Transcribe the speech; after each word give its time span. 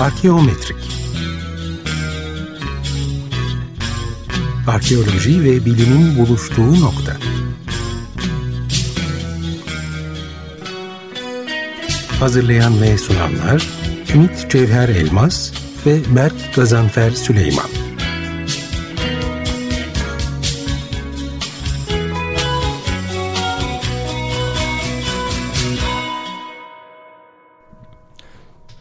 Arkeometrik 0.00 0.76
Arkeoloji 4.66 5.44
ve 5.44 5.64
bilimin 5.64 6.18
buluştuğu 6.18 6.80
nokta. 6.80 7.16
Hazırlayan 12.20 12.82
ve 12.82 12.98
sunanlar 12.98 13.68
Ümit 14.14 14.50
Cevher 14.50 14.88
Elmas 14.88 15.52
ve 15.86 16.00
Berk 16.16 16.54
Gazanfer 16.54 17.10
Süleyman. 17.10 17.68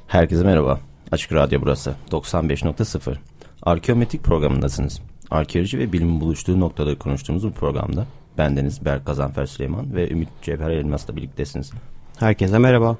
Herkese 0.08 0.44
merhaba. 0.44 0.93
Açık 1.13 1.34
Radyo 1.34 1.62
burası. 1.62 1.95
95.0. 2.12 3.16
Arkeometrik 3.63 4.23
programındasınız. 4.23 5.02
Arkeoloji 5.31 5.80
ve 5.80 5.94
bilimin 5.94 6.21
buluştuğu 6.21 6.59
noktada 6.59 6.98
konuştuğumuz 6.98 7.44
bu 7.44 7.52
programda 7.52 8.05
bendeniz 8.38 8.85
Berk 8.85 9.05
Gazanfer 9.05 9.45
Süleyman 9.45 9.95
ve 9.95 10.09
Ümit 10.09 10.30
Cevher 10.41 10.70
Elmas'la 10.70 11.16
birliktesiniz. 11.16 11.71
Herkese 12.20 12.57
merhaba. 12.57 12.98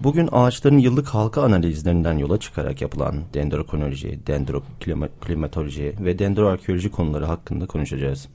Bugün 0.00 0.28
ağaçların 0.32 0.78
yıllık 0.78 1.08
halka 1.08 1.42
analizlerinden 1.42 2.18
yola 2.18 2.38
çıkarak 2.38 2.82
yapılan 2.82 3.14
dendrokronoloji, 3.34 4.20
dendroklimatoloji 4.26 5.94
ve 6.00 6.18
dendroarkeoloji 6.18 6.90
konuları 6.90 7.24
hakkında 7.24 7.66
konuşacağız. 7.66 8.28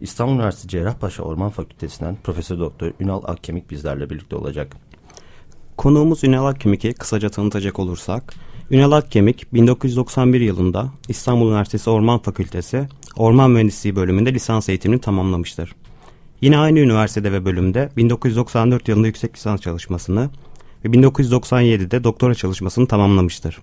İstanbul 0.00 0.34
Üniversitesi 0.34 0.68
Cerrahpaşa 0.68 1.22
Orman 1.22 1.50
Fakültesinden 1.50 2.16
Profesör 2.24 2.58
Doktor 2.58 2.92
Ünal 3.00 3.22
Akkemik 3.24 3.70
bizlerle 3.70 4.10
birlikte 4.10 4.36
olacak. 4.36 4.76
Konuğumuz 5.76 6.24
Ünal 6.24 6.46
Akkemik'i 6.46 6.94
kısaca 6.94 7.28
tanıtacak 7.28 7.78
olursak, 7.78 8.34
Ünal 8.70 8.92
Akkemik 8.92 9.54
1991 9.54 10.40
yılında 10.40 10.92
İstanbul 11.08 11.48
Üniversitesi 11.48 11.90
Orman 11.90 12.18
Fakültesi 12.18 12.88
Orman 13.16 13.50
Mühendisliği 13.50 13.96
bölümünde 13.96 14.34
lisans 14.34 14.68
eğitimini 14.68 15.00
tamamlamıştır. 15.00 15.74
Yine 16.40 16.58
aynı 16.58 16.78
üniversitede 16.78 17.32
ve 17.32 17.44
bölümde 17.44 17.90
1994 17.96 18.88
yılında 18.88 19.06
yüksek 19.06 19.36
lisans 19.36 19.60
çalışmasını 19.60 20.30
ve 20.84 20.88
1997'de 20.88 22.04
doktora 22.04 22.34
çalışmasını 22.34 22.86
tamamlamıştır. 22.86 23.60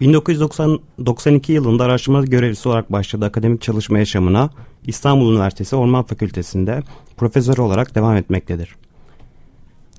1992 0.00 1.52
yılında 1.52 1.84
araştırma 1.84 2.24
görevlisi 2.24 2.68
olarak 2.68 2.92
başladığı 2.92 3.26
akademik 3.26 3.62
çalışma 3.62 3.98
yaşamına 3.98 4.50
İstanbul 4.86 5.32
Üniversitesi 5.32 5.76
Orman 5.76 6.04
Fakültesi'nde 6.04 6.82
profesör 7.16 7.58
olarak 7.58 7.94
devam 7.94 8.16
etmektedir. 8.16 8.76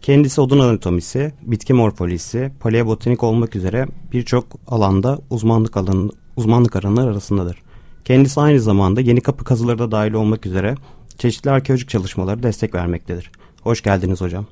Kendisi 0.01 0.41
odun 0.41 0.59
anatomisi, 0.59 1.33
bitki 1.41 1.73
morfolojisi, 1.73 2.51
paleobotanik 2.59 3.23
olmak 3.23 3.55
üzere 3.55 3.85
birçok 4.13 4.45
alanda 4.67 5.19
uzmanlık 5.29 5.77
alanı, 5.77 6.11
uzmanlık 6.35 6.75
alanları 6.75 7.09
arasındadır. 7.09 7.57
Kendisi 8.05 8.39
aynı 8.39 8.59
zamanda 8.59 9.01
yeni 9.01 9.21
kapı 9.21 9.43
kazıları 9.43 9.79
da 9.79 9.91
dahil 9.91 10.13
olmak 10.13 10.45
üzere 10.45 10.75
çeşitli 11.17 11.51
arkeolojik 11.51 11.89
çalışmaları 11.89 12.43
destek 12.43 12.75
vermektedir. 12.75 13.31
Hoş 13.61 13.81
geldiniz 13.81 14.21
hocam. 14.21 14.45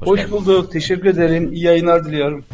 Hoş, 0.00 0.08
Hoş 0.08 0.30
bulduk. 0.30 0.72
Teşekkür 0.72 1.06
ederim. 1.06 1.52
İyi 1.52 1.64
yayınlar 1.64 2.04
diliyorum. 2.04 2.44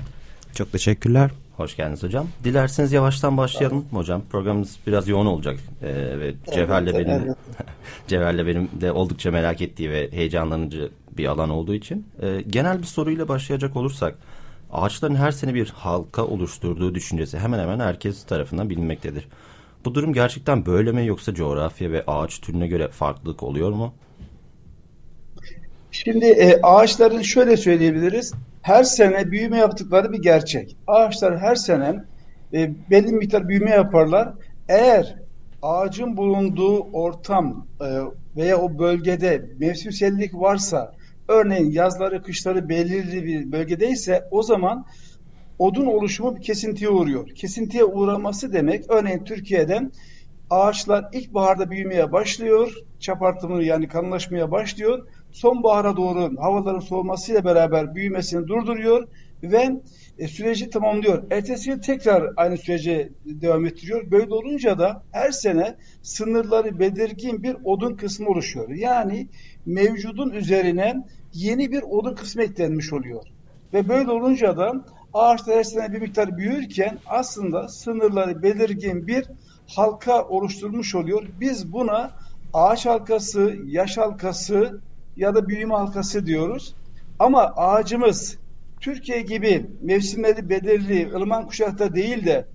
Çok 0.54 0.72
teşekkürler. 0.72 1.30
Hoş 1.60 1.76
geldiniz 1.76 2.02
hocam. 2.02 2.28
Dilerseniz 2.44 2.92
yavaştan 2.92 3.36
başlayalım 3.36 3.84
hocam. 3.92 4.22
Programımız 4.30 4.76
biraz 4.86 5.08
yoğun 5.08 5.26
olacak 5.26 5.56
ee, 5.82 5.86
ve 6.20 6.34
Cevher'le 6.54 6.86
benim 6.86 7.10
evet. 7.10 7.36
Cevher'le 8.06 8.46
benim 8.46 8.68
de 8.80 8.92
oldukça 8.92 9.30
merak 9.30 9.62
ettiği 9.62 9.90
ve 9.90 10.12
heyecanlanıcı 10.12 10.90
bir 11.18 11.26
alan 11.26 11.50
olduğu 11.50 11.74
için 11.74 12.06
e, 12.22 12.40
genel 12.40 12.78
bir 12.78 12.86
soruyla 12.86 13.28
başlayacak 13.28 13.76
olursak 13.76 14.14
ağaçların 14.72 15.14
her 15.14 15.30
sene 15.30 15.54
bir 15.54 15.68
halka 15.68 16.24
oluşturduğu 16.24 16.94
düşüncesi 16.94 17.38
hemen 17.38 17.58
hemen 17.58 17.80
herkes 17.80 18.24
tarafından 18.24 18.70
bilinmektedir. 18.70 19.28
Bu 19.84 19.94
durum 19.94 20.12
gerçekten 20.12 20.66
böyle 20.66 20.92
mi 20.92 21.06
yoksa 21.06 21.34
coğrafya 21.34 21.92
ve 21.92 22.04
ağaç 22.06 22.40
türüne 22.40 22.66
göre 22.66 22.88
farklılık 22.88 23.42
oluyor 23.42 23.70
mu? 23.70 23.94
Şimdi 25.90 26.24
e, 26.24 26.60
ağaçların 26.62 27.22
şöyle 27.22 27.56
söyleyebiliriz. 27.56 28.34
Her 28.62 28.84
sene 28.84 29.30
büyüme 29.30 29.58
yaptıkları 29.58 30.12
bir 30.12 30.22
gerçek. 30.22 30.76
Ağaçlar 30.86 31.38
her 31.38 31.54
sene 31.54 32.04
e, 32.52 32.90
belli 32.90 33.12
miktar 33.12 33.48
büyüme 33.48 33.70
yaparlar. 33.70 34.34
Eğer 34.68 35.16
ağacın 35.62 36.16
bulunduğu 36.16 36.80
ortam 36.80 37.68
e, 37.80 37.86
veya 38.36 38.58
o 38.58 38.78
bölgede 38.78 39.50
mevsimsellik 39.58 40.34
varsa 40.34 40.92
örneğin 41.28 41.70
yazları 41.70 42.22
kışları 42.22 42.68
belirli 42.68 43.24
bir 43.24 43.52
bölgedeyse 43.52 44.28
o 44.30 44.42
zaman 44.42 44.86
odun 45.58 45.86
oluşumu 45.86 46.36
bir 46.36 46.42
kesintiye 46.42 46.90
uğruyor. 46.90 47.28
Kesintiye 47.28 47.84
uğraması 47.84 48.52
demek 48.52 48.84
örneğin 48.90 49.24
Türkiye'den 49.24 49.92
ağaçlar 50.50 51.04
ilkbaharda 51.12 51.70
büyümeye 51.70 52.12
başlıyor. 52.12 52.72
Çap 52.98 53.22
artımı 53.22 53.64
yani 53.64 53.88
kanlaşmaya 53.88 54.50
başlıyor. 54.50 55.06
Sonbahara 55.32 55.96
doğru 55.96 56.30
havaların 56.38 56.80
soğumasıyla 56.80 57.44
beraber 57.44 57.94
büyümesini 57.94 58.48
durduruyor 58.48 59.08
ve 59.42 59.70
e, 60.18 60.28
süreci 60.28 60.70
tamamlıyor. 60.70 61.22
Ertesi 61.30 61.70
yıl 61.70 61.80
tekrar 61.80 62.32
aynı 62.36 62.56
sürece 62.56 63.08
devam 63.24 63.66
ettiriyor. 63.66 64.10
Böyle 64.10 64.34
olunca 64.34 64.78
da 64.78 65.02
her 65.12 65.30
sene 65.30 65.76
sınırları 66.02 66.78
belirgin 66.78 67.42
bir 67.42 67.56
odun 67.64 67.96
kısmı 67.96 68.28
oluşuyor. 68.28 68.68
Yani 68.70 69.28
mevcudun 69.66 70.30
üzerine 70.30 70.94
yeni 71.32 71.72
bir 71.72 71.82
odun 71.82 72.14
kısmı 72.14 72.42
eklenmiş 72.42 72.92
oluyor. 72.92 73.22
Ve 73.72 73.88
böyle 73.88 74.10
olunca 74.10 74.56
da 74.56 74.84
ağaçlar 75.12 75.56
her 75.56 75.64
sene 75.64 75.92
bir 75.92 76.00
miktar 76.00 76.36
büyürken 76.36 76.98
aslında 77.06 77.68
sınırları 77.68 78.42
belirgin 78.42 79.06
bir 79.06 79.24
halka 79.66 80.24
oluşturmuş 80.24 80.94
oluyor. 80.94 81.22
Biz 81.40 81.72
buna 81.72 82.10
ağaç 82.52 82.86
halkası, 82.86 83.56
yaş 83.64 83.98
halkası 83.98 84.80
ya 85.20 85.34
da 85.34 85.48
büyüme 85.48 85.74
halkası 85.74 86.26
diyoruz. 86.26 86.74
Ama 87.18 87.42
ağacımız 87.56 88.38
Türkiye 88.80 89.20
gibi 89.20 89.66
mevsimleri 89.82 90.48
belirli 90.48 91.12
ılıman 91.14 91.46
kuşakta 91.46 91.94
değil 91.94 92.26
de 92.26 92.46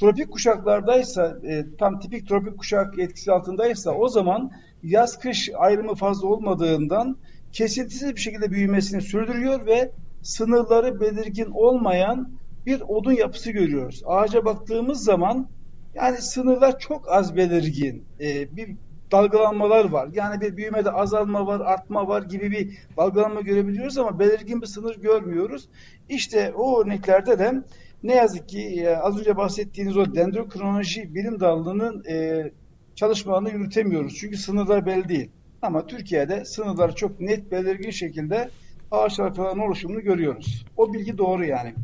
tropik 0.00 0.30
kuşaklardaysa 0.30 1.38
e, 1.48 1.64
tam 1.78 2.00
tipik 2.00 2.28
tropik 2.28 2.58
kuşak 2.58 2.98
etkisi 2.98 3.32
altındaysa 3.32 3.90
o 3.90 4.08
zaman 4.08 4.50
yaz 4.82 5.18
kış 5.18 5.50
ayrımı 5.54 5.94
fazla 5.94 6.28
olmadığından 6.28 7.16
kesintisiz 7.52 8.16
bir 8.16 8.20
şekilde 8.20 8.50
büyümesini 8.50 9.02
sürdürüyor 9.02 9.66
ve 9.66 9.92
sınırları 10.22 11.00
belirgin 11.00 11.50
olmayan 11.50 12.28
bir 12.66 12.80
odun 12.80 13.12
yapısı 13.12 13.50
görüyoruz. 13.50 14.02
Ağaca 14.06 14.44
baktığımız 14.44 15.04
zaman 15.04 15.48
yani 15.94 16.16
sınırlar 16.16 16.78
çok 16.78 17.12
az 17.12 17.36
belirgin. 17.36 18.04
Ee, 18.20 18.56
bir 18.56 18.76
dalgalanmalar 19.12 19.84
var. 19.84 20.08
Yani 20.14 20.40
bir 20.40 20.56
büyümede 20.56 20.90
azalma 20.90 21.46
var, 21.46 21.60
artma 21.60 22.08
var 22.08 22.22
gibi 22.22 22.50
bir 22.50 22.78
dalgalanma 22.96 23.40
görebiliyoruz 23.40 23.98
ama 23.98 24.18
belirgin 24.18 24.62
bir 24.62 24.66
sınır 24.66 24.96
görmüyoruz. 24.96 25.68
İşte 26.08 26.52
o 26.56 26.82
örneklerde 26.82 27.38
de 27.38 27.62
ne 28.02 28.14
yazık 28.14 28.48
ki 28.48 28.60
e, 28.60 28.96
az 28.96 29.20
önce 29.20 29.36
bahsettiğiniz 29.36 29.96
o 29.96 30.14
dendrokronoloji 30.14 31.14
bilim 31.14 31.40
dalının 31.40 32.04
e, 32.04 32.50
çalışmalarını 32.94 33.50
yürütemiyoruz. 33.50 34.14
Çünkü 34.14 34.36
sınırlar 34.36 34.86
belli 34.86 35.08
değil. 35.08 35.30
Ama 35.62 35.86
Türkiye'de 35.86 36.44
sınırlar 36.44 36.94
çok 36.94 37.20
net 37.20 37.52
belirgin 37.52 37.90
şekilde 37.90 38.50
ağaçlar 38.90 39.34
falan 39.34 39.58
oluşumunu 39.58 40.00
görüyoruz. 40.00 40.64
O 40.76 40.92
bilgi 40.92 41.18
doğru 41.18 41.44
yani. 41.44 41.74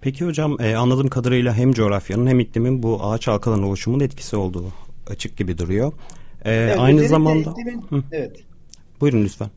Peki 0.00 0.24
hocam 0.24 0.56
e, 0.60 0.76
anladığım 0.76 1.08
kadarıyla 1.08 1.54
hem 1.54 1.72
coğrafyanın 1.72 2.26
hem 2.26 2.40
iklimin 2.40 2.82
bu 2.82 3.02
ağaç 3.02 3.28
halkalarının 3.28 3.66
oluşumunun 3.66 4.04
etkisi 4.04 4.36
olduğu 4.36 4.64
açık 5.10 5.36
gibi 5.36 5.58
duruyor. 5.58 5.92
E, 6.44 6.52
evet, 6.52 6.76
aynı 6.78 7.08
zamanda... 7.08 7.50
Iklimin, 7.50 8.04
evet. 8.12 8.36
Buyurun 9.00 9.24
lütfen. 9.24 9.48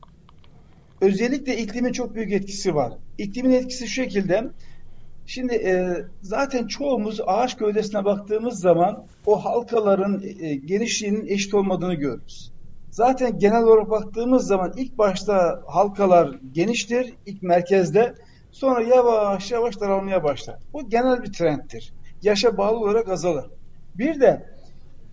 Özellikle 1.00 1.56
iklimin 1.58 1.92
çok 1.92 2.14
büyük 2.14 2.32
etkisi 2.32 2.74
var. 2.74 2.92
İklimin 3.18 3.50
etkisi 3.50 3.86
şu 3.88 3.94
şekilde. 4.02 4.44
Şimdi 5.26 5.54
e, 5.54 5.96
zaten 6.22 6.66
çoğumuz 6.66 7.20
ağaç 7.26 7.56
gövdesine 7.56 8.04
baktığımız 8.04 8.60
zaman 8.60 9.06
o 9.26 9.44
halkaların 9.44 10.22
e, 10.40 10.54
genişliğinin 10.54 11.26
eşit 11.26 11.54
olmadığını 11.54 11.94
görürüz. 11.94 12.52
Zaten 12.90 13.38
genel 13.38 13.62
olarak 13.62 13.90
baktığımız 13.90 14.46
zaman 14.46 14.72
ilk 14.76 14.98
başta 14.98 15.62
halkalar 15.66 16.38
geniştir, 16.52 17.14
ilk 17.26 17.42
merkezde. 17.42 18.14
Sonra 18.52 18.82
yavaş 18.82 19.50
yavaş 19.50 19.80
daralmaya 19.80 20.24
başlar. 20.24 20.56
Bu 20.72 20.88
genel 20.88 21.22
bir 21.22 21.32
trendtir. 21.32 21.92
Yaşa 22.22 22.56
bağlı 22.56 22.78
olarak 22.78 23.08
azalır. 23.08 23.44
Bir 23.94 24.20
de 24.20 24.46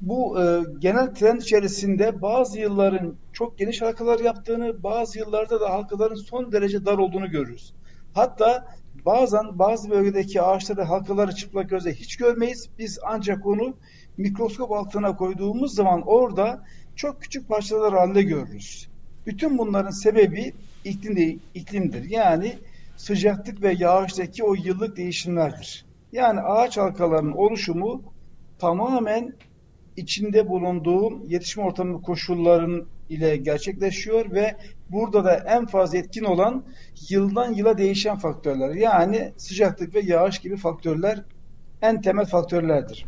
bu 0.02 0.42
e, 0.42 0.64
genel 0.80 1.16
trend 1.16 1.42
içerisinde 1.42 2.22
bazı 2.22 2.60
yılların 2.60 3.16
çok 3.34 3.58
geniş 3.58 3.82
halkalar 3.82 4.20
yaptığını, 4.20 4.84
bazı 4.84 5.20
yıllarda 5.20 5.62
da 5.62 5.70
halkaların 5.70 6.16
son 6.16 6.52
derece 6.52 6.86
dar 6.86 6.98
olduğunu 6.98 7.30
görürüz. 7.30 7.74
Hatta 8.14 8.68
bazen 9.06 9.60
bazı 9.60 9.90
bölgedeki 9.90 10.42
ağaçlarda 10.42 10.90
halkaları 10.90 11.36
çıplak 11.36 11.70
gözle 11.70 11.94
hiç 11.94 12.18
görmeyiz. 12.18 12.70
Biz 12.80 13.00
ancak 13.06 13.46
onu 13.46 13.74
mikroskop 14.18 14.72
altına 14.72 15.16
koyduğumuz 15.16 15.76
zaman 15.76 16.02
orada 16.06 16.64
çok 16.96 17.22
küçük 17.22 17.48
parçalar 17.48 17.94
halinde 17.94 18.24
görürüz. 18.24 18.90
Bütün 19.26 19.58
bunların 19.58 19.92
sebebi 19.92 20.54
iklim 20.86 21.16
değil, 21.16 21.40
iklimdir. 21.54 22.10
Yani 22.10 22.60
sıcaklık 22.98 23.62
ve 23.62 23.76
yağıştaki 23.80 24.44
o 24.44 24.54
yıllık 24.54 24.98
değişimlerdir. 24.98 25.86
Yani 26.12 26.42
ağaç 26.42 26.78
halkalarının 26.78 27.32
oluşumu 27.32 28.02
tamamen 28.60 29.34
içinde 30.00 30.50
bulunduğu 30.50 31.26
yetişme 31.28 31.64
ortamı 31.64 32.02
koşulların 32.02 32.86
ile 33.10 33.38
gerçekleşiyor 33.38 34.32
ve 34.32 34.56
burada 34.90 35.24
da 35.24 35.36
en 35.36 35.66
fazla 35.66 35.98
etkin 35.98 36.24
olan 36.24 36.64
yıldan 37.10 37.54
yıla 37.54 37.78
değişen 37.78 38.18
faktörler. 38.18 38.76
Yani 38.76 39.32
sıcaklık 39.38 39.96
ve 39.96 40.00
yağış 40.00 40.40
gibi 40.40 40.58
faktörler 40.58 41.24
en 41.82 42.02
temel 42.02 42.26
faktörlerdir. 42.26 43.06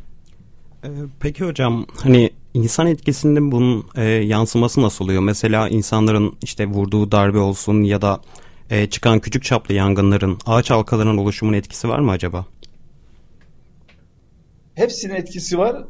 Ee, 0.83 0.87
peki 1.19 1.45
hocam 1.45 1.85
hani 2.03 2.29
insan 2.53 2.87
etkisinde 2.87 3.51
bunun 3.51 3.85
e, 3.95 4.03
yansıması 4.03 4.81
nasıl 4.81 5.05
oluyor? 5.05 5.21
Mesela 5.21 5.69
insanların 5.69 6.37
işte 6.43 6.65
vurduğu 6.65 7.11
darbe 7.11 7.37
olsun 7.37 7.83
ya 7.83 8.01
da 8.01 8.21
e, 8.69 8.89
çıkan 8.89 9.19
küçük 9.19 9.43
çaplı 9.43 9.73
yangınların 9.73 10.37
ağaç 10.45 10.71
halkalarının 10.71 11.17
oluşumun 11.17 11.53
etkisi 11.53 11.89
var 11.89 11.99
mı 11.99 12.11
acaba? 12.11 12.45
Hepsinin 14.75 15.15
etkisi 15.15 15.57
var. 15.57 15.83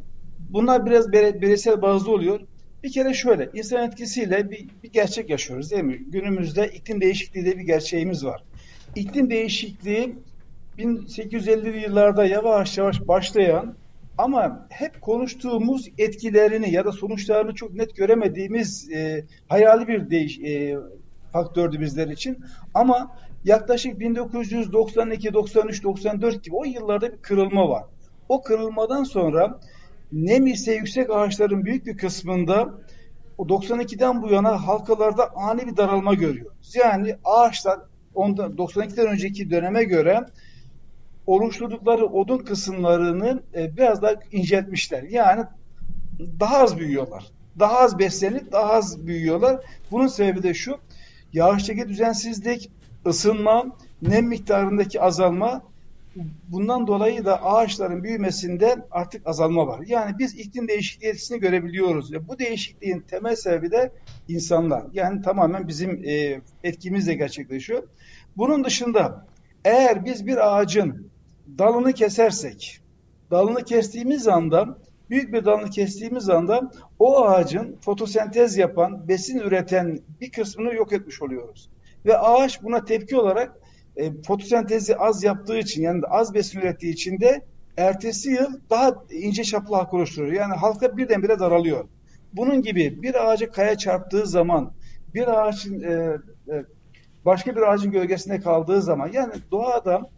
Bunlar 0.50 0.86
biraz 0.86 1.12
bireysel 1.12 1.82
bazlı 1.82 2.12
oluyor. 2.12 2.40
Bir 2.84 2.92
kere 2.92 3.14
şöyle, 3.14 3.50
insan 3.54 3.88
etkisiyle 3.88 4.52
bir, 4.52 4.70
bir 4.84 4.92
gerçek 4.92 5.30
yaşıyoruz 5.30 5.72
değil 5.72 5.84
mi? 5.84 6.00
Günümüzde 6.08 6.68
iklim 6.68 7.02
değişikliği 7.02 7.46
de 7.46 7.58
bir 7.58 7.64
gerçeğimiz 7.64 8.26
var. 8.26 8.44
İklim 8.96 9.30
değişikliği 9.30 10.16
1850'li 10.78 11.82
yıllarda 11.82 12.26
yavaş 12.26 12.78
yavaş 12.78 13.08
başlayan 13.08 13.76
ama 14.18 14.68
hep 14.70 15.02
konuştuğumuz 15.02 15.88
etkilerini 15.98 16.74
ya 16.74 16.86
da 16.86 16.92
sonuçlarını 16.92 17.56
çok 17.56 17.74
net 17.74 17.96
göremediğimiz 17.96 18.92
e, 18.92 19.26
hayali 19.48 19.88
bir 19.88 20.10
değiş, 20.10 20.40
e, 20.40 20.78
faktördü 21.34 21.80
bizler 21.80 22.08
için. 22.08 22.38
Ama 22.74 23.18
yaklaşık 23.44 24.00
1992, 24.00 25.34
93, 25.34 25.84
94 25.84 26.44
gibi 26.44 26.56
o 26.56 26.64
yıllarda 26.64 27.14
bir 27.14 27.18
kırılma 27.18 27.70
var. 27.70 27.84
O 28.30 28.44
kırılmadan 28.44 29.04
sonra 29.04 29.60
nem 30.12 30.48
ise 30.48 30.74
yüksek 30.74 31.10
ağaçların 31.10 31.66
büyük 31.66 31.86
bir 31.86 31.98
kısmında 31.98 32.74
o 33.38 33.48
92'den 33.48 34.22
bu 34.22 34.30
yana 34.30 34.68
halkalarda 34.68 35.36
ani 35.36 35.68
bir 35.68 35.78
daralma 35.78 36.14
görüyoruz. 36.14 36.76
Yani 36.76 37.16
ağaçlar 37.26 37.80
ondan 38.16 38.52
92'den 38.52 39.08
önceki 39.08 39.52
döneme 39.52 39.84
göre 39.84 40.26
oluşturdukları 41.28 42.06
odun 42.06 42.38
kısımlarını 42.38 43.44
e, 43.56 43.78
biraz 43.78 44.02
daha 44.02 44.14
inceltmişler. 44.32 45.04
Yani 45.04 45.44
daha 46.40 46.58
az 46.58 46.78
büyüyorlar. 46.78 47.24
Daha 47.60 47.80
az 47.80 48.00
beslenip 48.00 48.52
daha 48.52 48.74
az 48.74 49.08
büyüyorlar. 49.08 49.66
Bunun 49.92 50.08
sebebi 50.08 50.44
de 50.44 50.54
şu. 50.54 50.78
Yağıştaki 51.34 51.90
düzensizlik, 51.90 52.72
ısınma, 53.06 53.66
nem 54.02 54.26
miktarındaki 54.26 55.02
azalma 55.02 55.62
bundan 56.48 56.88
dolayı 56.88 57.26
da 57.26 57.44
ağaçların 57.44 58.04
büyümesinde 58.04 58.76
artık 58.92 59.28
azalma 59.28 59.68
var. 59.68 59.84
Yani 59.88 60.16
biz 60.20 60.40
iklim 60.40 60.68
değişikliği 60.68 61.08
etkisini 61.08 61.40
görebiliyoruz. 61.40 62.14
Ve 62.14 62.28
bu 62.28 62.40
değişikliğin 62.40 63.00
temel 63.00 63.36
sebebi 63.36 63.72
de 63.72 63.92
insanlar. 64.28 64.84
Yani 64.94 65.22
tamamen 65.22 65.68
bizim 65.68 66.04
e, 66.06 66.42
etkimizle 66.64 67.14
gerçekleşiyor. 67.14 67.84
Bunun 68.38 68.64
dışında 68.64 69.26
eğer 69.66 70.06
biz 70.06 70.28
bir 70.28 70.56
ağacın 70.56 71.12
dalını 71.58 71.94
kesersek, 71.94 72.82
dalını 73.32 73.64
kestiğimiz 73.64 74.28
anda, 74.28 74.78
büyük 75.10 75.34
bir 75.34 75.46
dalını 75.46 75.70
kestiğimiz 75.70 76.30
anda 76.30 76.72
o 77.00 77.26
ağacın 77.26 77.78
fotosentez 77.82 78.58
yapan, 78.58 79.08
besin 79.08 79.40
üreten 79.40 80.00
bir 80.22 80.32
kısmını 80.32 80.74
yok 80.74 80.94
etmiş 80.94 81.22
oluyoruz. 81.22 81.70
Ve 82.06 82.18
ağaç 82.18 82.64
buna 82.64 82.86
tepki 82.86 83.18
olarak 83.18 83.61
e, 84.02 84.22
fotosentezi 84.22 84.98
az 84.98 85.24
yaptığı 85.24 85.58
için 85.58 85.82
yani 85.82 86.02
az 86.10 86.34
besin 86.34 86.60
ürettiği 86.60 86.94
için 86.94 87.20
de 87.20 87.42
ertesi 87.78 88.30
yıl 88.30 88.60
daha 88.70 89.04
ince 89.12 89.44
çaplı 89.44 89.76
halka 89.76 89.98
oluşturuyor. 89.98 90.34
Yani 90.34 90.54
halka 90.54 90.98
birdenbire 90.98 91.40
daralıyor. 91.40 91.86
Bunun 92.34 92.62
gibi 92.62 93.04
bir 93.04 93.32
ağaca 93.32 93.52
kaya 93.52 93.78
çarptığı 93.78 94.28
zaman 94.28 94.74
bir 95.14 95.28
ağacın 95.28 95.82
e, 95.82 96.18
e, 96.54 96.66
başka 97.26 97.56
bir 97.56 97.62
ağacın 97.62 97.92
gölgesinde 97.92 98.40
kaldığı 98.40 98.82
zaman 98.82 99.10
yani 99.14 99.34
doğada 99.52 100.10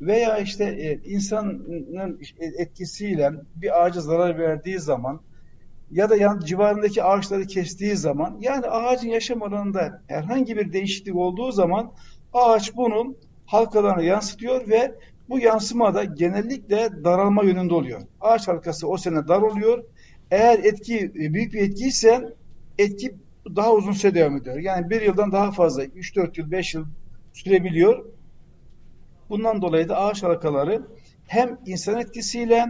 veya 0.00 0.38
işte 0.38 0.64
e, 0.64 1.10
insanın 1.10 2.20
etkisiyle 2.58 3.30
bir 3.56 3.82
ağaca 3.82 4.00
zarar 4.00 4.38
verdiği 4.38 4.78
zaman 4.78 5.20
ya 5.90 6.10
da 6.10 6.16
yan 6.16 6.40
civarındaki 6.40 7.02
ağaçları 7.02 7.46
kestiği 7.46 7.96
zaman 7.96 8.38
yani 8.40 8.66
ağacın 8.66 9.08
yaşam 9.08 9.42
alanında 9.42 10.02
herhangi 10.06 10.56
bir 10.56 10.72
değişiklik 10.72 11.16
olduğu 11.16 11.52
zaman 11.52 11.92
ağaç 12.32 12.76
bunun 12.76 13.16
halkalarına 13.52 14.02
yansıtıyor 14.02 14.68
ve 14.68 14.94
bu 15.28 15.38
yansıma 15.38 15.94
da 15.94 16.04
genellikle 16.04 17.04
daralma 17.04 17.44
yönünde 17.44 17.74
oluyor. 17.74 18.00
Ağaç 18.20 18.48
halkası 18.48 18.88
o 18.88 18.96
sene 18.96 19.28
dar 19.28 19.42
oluyor. 19.42 19.84
Eğer 20.30 20.58
etki 20.58 20.98
e, 20.98 21.34
büyük 21.34 21.52
bir 21.52 21.60
etki 21.60 22.10
etki 22.78 23.14
daha 23.56 23.72
uzun 23.72 23.92
süre 23.92 24.14
devam 24.14 24.36
ediyor. 24.36 24.58
Yani 24.58 24.90
bir 24.90 25.00
yıldan 25.00 25.32
daha 25.32 25.52
fazla 25.52 25.84
3-4 25.84 26.40
yıl 26.40 26.50
5 26.50 26.74
yıl 26.74 26.86
sürebiliyor. 27.32 28.04
Bundan 29.30 29.62
dolayı 29.62 29.88
da 29.88 29.98
ağaç 29.98 30.22
halkaları 30.22 30.82
hem 31.26 31.58
insan 31.66 32.00
etkisiyle 32.00 32.66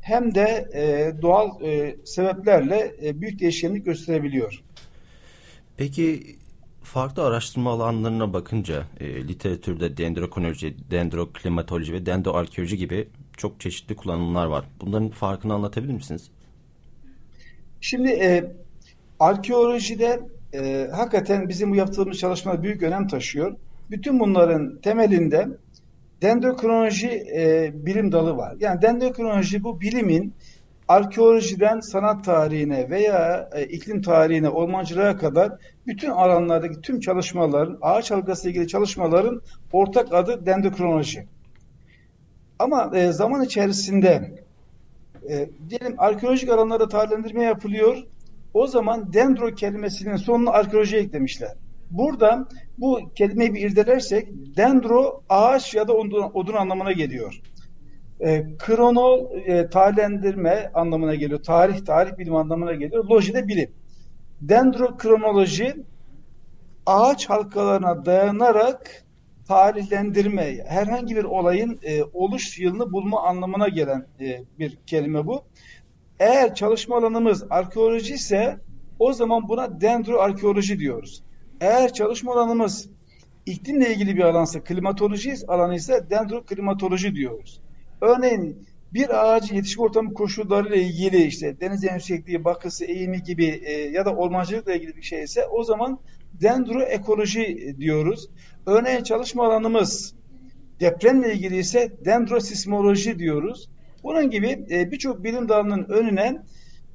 hem 0.00 0.34
de 0.34 0.68
e, 0.74 1.12
doğal 1.22 1.62
e, 1.62 1.96
sebeplerle 2.04 2.94
e, 3.02 3.20
büyük 3.20 3.40
değişkenlik 3.40 3.84
gösterebiliyor. 3.84 4.62
Peki 5.76 6.36
farklı 6.84 7.24
araştırma 7.24 7.70
alanlarına 7.70 8.32
bakınca 8.32 8.84
e, 9.00 9.28
literatürde 9.28 9.96
dendrokronoloji, 9.96 10.76
dendroklimatoloji 10.90 11.92
ve 11.92 12.06
dendroarkeoloji 12.06 12.76
gibi 12.76 13.08
çok 13.36 13.60
çeşitli 13.60 13.96
kullanımlar 13.96 14.46
var. 14.46 14.64
Bunların 14.80 15.08
farkını 15.08 15.54
anlatabilir 15.54 15.92
misiniz? 15.92 16.30
Şimdi 17.80 18.08
e, 18.08 18.52
arkeolojide 19.20 20.20
e, 20.54 20.88
hakikaten 20.94 21.48
bizim 21.48 21.70
bu 21.70 21.76
yaptığımız 21.76 22.18
çalışmalar 22.18 22.62
büyük 22.62 22.82
önem 22.82 23.08
taşıyor. 23.08 23.56
Bütün 23.90 24.20
bunların 24.20 24.80
temelinde 24.80 25.48
dendrokronoloji 26.22 27.08
e, 27.36 27.72
bilim 27.74 28.12
dalı 28.12 28.36
var. 28.36 28.56
Yani 28.60 28.82
dendrokronoloji 28.82 29.64
bu 29.64 29.80
bilimin 29.80 30.34
arkeolojiden 30.88 31.80
sanat 31.80 32.24
tarihine 32.24 32.90
veya 32.90 33.48
e, 33.54 33.64
iklim 33.64 34.02
tarihine, 34.02 34.48
ormancılığa 34.48 35.16
kadar 35.16 35.52
bütün 35.86 36.10
alanlardaki 36.10 36.80
tüm 36.80 37.00
çalışmaların, 37.00 37.78
ağaç 37.82 38.10
halkası 38.10 38.48
ilgili 38.48 38.68
çalışmaların 38.68 39.42
ortak 39.72 40.14
adı 40.14 40.46
dendrokronoloji. 40.46 41.26
Ama 42.58 42.90
e, 42.94 43.12
zaman 43.12 43.42
içerisinde 43.42 44.44
e, 45.28 45.48
diyelim 45.70 45.94
arkeolojik 45.98 46.50
alanlarda 46.50 46.88
tarihlendirme 46.88 47.44
yapılıyor. 47.44 47.96
O 48.54 48.66
zaman 48.66 49.12
dendro 49.12 49.54
kelimesinin 49.54 50.16
sonuna 50.16 50.50
arkeoloji 50.50 50.96
eklemişler. 50.96 51.52
Burada 51.90 52.48
bu 52.78 53.00
kelimeyi 53.14 53.54
bir 53.54 53.60
irdelersek 53.60 54.28
dendro 54.56 55.22
ağaç 55.28 55.74
ya 55.74 55.88
da 55.88 55.92
odun, 55.92 56.30
odun 56.34 56.54
anlamına 56.54 56.92
geliyor. 56.92 57.40
E, 58.20 58.56
krono 58.58 59.30
e, 59.46 59.68
tarihlendirme 59.68 60.70
anlamına 60.74 61.14
geliyor. 61.14 61.42
Tarih, 61.42 61.84
tarih 61.84 62.18
bilim 62.18 62.34
anlamına 62.36 62.74
geliyor. 62.74 63.04
Loji 63.04 63.34
de 63.34 63.48
bilim. 63.48 63.70
Dendrokronoloji 64.40 65.76
ağaç 66.86 67.30
halkalarına 67.30 68.06
dayanarak 68.06 69.04
tarihlendirme, 69.48 70.64
herhangi 70.66 71.16
bir 71.16 71.24
olayın 71.24 71.80
e, 71.82 72.02
oluş 72.02 72.58
yılını 72.58 72.92
bulma 72.92 73.22
anlamına 73.22 73.68
gelen 73.68 74.06
e, 74.20 74.44
bir 74.58 74.78
kelime 74.86 75.26
bu. 75.26 75.44
Eğer 76.20 76.54
çalışma 76.54 76.96
alanımız 76.96 77.44
arkeoloji 77.50 78.14
ise 78.14 78.60
o 78.98 79.12
zaman 79.12 79.48
buna 79.48 79.80
dendroarkeoloji 79.80 80.78
diyoruz. 80.78 81.22
Eğer 81.60 81.92
çalışma 81.92 82.32
alanımız 82.32 82.88
iklimle 83.46 83.94
ilgili 83.94 84.16
bir 84.16 84.22
alansa, 84.22 84.64
klimatoloji 84.64 85.34
alanı 85.48 85.74
ise 85.74 86.06
dendroklimatoloji 86.10 87.14
diyoruz. 87.14 87.60
Örneğin 88.00 88.66
bir 88.94 89.24
ağacın 89.24 89.56
yetişme 89.56 89.84
ortamı 89.84 90.14
koşullarıyla 90.14 90.76
ilgili 90.76 91.22
işte 91.22 91.60
deniz 91.60 91.84
yüksekliği, 91.84 92.44
bakısı, 92.44 92.84
eğimi 92.84 93.22
gibi 93.22 93.46
e, 93.46 93.72
ya 93.72 94.04
da 94.04 94.14
ormancılıkla 94.14 94.74
ilgili 94.74 94.96
bir 94.96 95.02
şey 95.02 95.22
ise 95.22 95.46
o 95.46 95.64
zaman 95.64 95.98
dendroekoloji 96.32 97.74
diyoruz. 97.78 98.28
Örneğin 98.66 99.02
çalışma 99.02 99.46
alanımız 99.46 100.14
depremle 100.80 101.34
ilgili 101.34 101.56
ise 101.56 101.92
dendrosismoloji 102.04 103.18
diyoruz. 103.18 103.68
Bunun 104.02 104.30
gibi 104.30 104.66
e, 104.70 104.90
birçok 104.90 105.24
bilim 105.24 105.48
dalının 105.48 105.84
önüne 105.88 106.42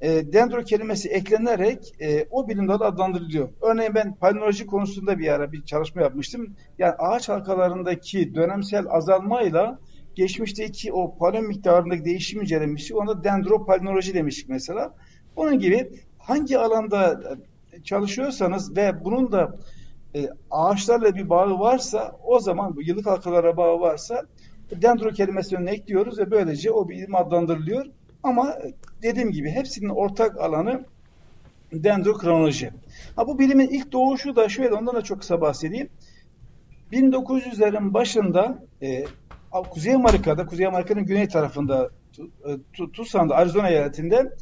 e, 0.00 0.32
dendro 0.32 0.62
kelimesi 0.62 1.08
eklenerek 1.08 1.94
e, 2.00 2.26
o 2.30 2.48
bilim 2.48 2.68
dalı 2.68 2.84
adlandırılıyor. 2.84 3.48
Örneğin 3.62 3.94
ben 3.94 4.14
palinoloji 4.14 4.66
konusunda 4.66 5.18
bir 5.18 5.28
ara 5.28 5.52
bir 5.52 5.64
çalışma 5.64 6.02
yapmıştım. 6.02 6.56
Yani 6.78 6.92
ağaç 6.98 7.28
halkalarındaki 7.28 8.34
dönemsel 8.34 8.84
azalmayla 8.88 9.78
geçmişteki 10.20 10.92
o 10.92 11.16
polen 11.16 11.44
miktarındaki 11.44 12.04
değişimi 12.04 12.42
incelemiştik. 12.42 12.96
Onda 12.96 13.24
dendropalinoloji 13.24 14.14
demiştik 14.14 14.48
mesela. 14.48 14.94
Bunun 15.36 15.58
gibi 15.58 15.90
hangi 16.18 16.58
alanda 16.58 17.20
çalışıyorsanız 17.84 18.76
ve 18.76 19.04
bunun 19.04 19.32
da 19.32 19.58
e, 20.14 20.28
ağaçlarla 20.50 21.14
bir 21.14 21.28
bağı 21.28 21.58
varsa 21.58 22.16
o 22.24 22.38
zaman 22.38 22.76
bu 22.76 22.82
yıllık 22.82 23.06
halkalara 23.06 23.56
bağı 23.56 23.80
varsa 23.80 24.22
dendro 24.82 25.10
kelimesini 25.10 25.58
önüne 25.58 25.70
ekliyoruz 25.70 26.18
ve 26.18 26.30
böylece 26.30 26.70
o 26.70 26.88
bilim 26.88 27.14
adlandırılıyor. 27.14 27.86
Ama 28.22 28.56
dediğim 29.02 29.30
gibi 29.30 29.50
hepsinin 29.50 29.88
ortak 29.88 30.40
alanı 30.40 30.84
dendrokronoloji. 31.72 32.70
Ha, 33.16 33.26
bu 33.26 33.38
bilimin 33.38 33.68
ilk 33.68 33.92
doğuşu 33.92 34.36
da 34.36 34.48
şöyle 34.48 34.74
ondan 34.74 34.94
da 34.94 35.02
çok 35.02 35.20
kısa 35.20 35.40
bahsedeyim. 35.40 35.88
1900'lerin 36.92 37.94
başında 37.94 38.62
e, 38.82 39.04
Kuzey 39.50 39.94
Amerika'da, 39.94 40.46
Kuzey 40.46 40.66
Amerika'nın 40.66 41.06
güney 41.06 41.28
tarafında 41.28 41.90
e, 42.18 42.58
Tucson'da, 42.92 43.36
Arizona 43.36 43.68
eyaletinde 43.68 44.32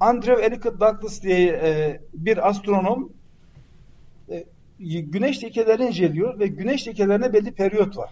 Andrew 0.00 0.44
Ellicott 0.44 0.80
Douglas 0.80 1.22
diye 1.22 1.48
e, 1.48 2.00
bir 2.14 2.48
astronom 2.48 3.12
e, 4.30 4.44
güneş 5.00 5.44
lekelerini 5.44 5.86
inceliyor 5.86 6.38
ve 6.38 6.46
güneş 6.46 6.88
lekelerine 6.88 7.32
belli 7.32 7.52
periyot 7.52 7.96
var. 7.96 8.10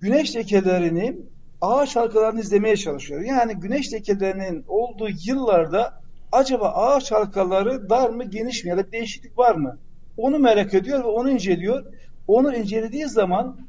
Güneş 0.00 0.36
lekelerini 0.36 1.16
ağaç 1.60 1.96
halkalarını 1.96 2.40
izlemeye 2.40 2.76
çalışıyor. 2.76 3.20
Yani 3.20 3.54
güneş 3.54 3.92
lekelerinin 3.92 4.64
olduğu 4.68 5.08
yıllarda 5.26 6.00
acaba 6.32 6.68
ağaç 6.68 7.12
halkaları 7.12 7.90
dar 7.90 8.10
mı 8.10 8.24
geniş 8.24 8.64
mi 8.64 8.70
ya 8.70 8.76
da 8.76 8.92
değişiklik 8.92 9.38
var 9.38 9.54
mı? 9.54 9.78
Onu 10.16 10.38
merak 10.38 10.74
ediyor 10.74 10.98
ve 10.98 11.08
onu 11.08 11.30
inceliyor. 11.30 11.84
Onu 12.28 12.56
incelediği 12.56 13.06
zaman 13.08 13.60